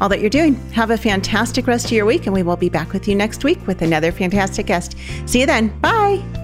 all 0.00 0.08
that 0.10 0.20
you're 0.20 0.30
doing. 0.30 0.54
Have 0.72 0.90
a 0.90 0.98
fantastic 0.98 1.66
rest 1.66 1.86
of 1.86 1.92
your 1.92 2.06
week, 2.06 2.26
and 2.26 2.34
we 2.34 2.42
will 2.42 2.56
be 2.56 2.68
back 2.68 2.92
with 2.92 3.08
you 3.08 3.14
next 3.14 3.44
week 3.44 3.64
with 3.66 3.82
another 3.82 4.12
fantastic 4.12 4.66
guest. 4.66 4.96
See 5.26 5.40
you 5.40 5.46
then. 5.46 5.68
Bye. 5.80 6.43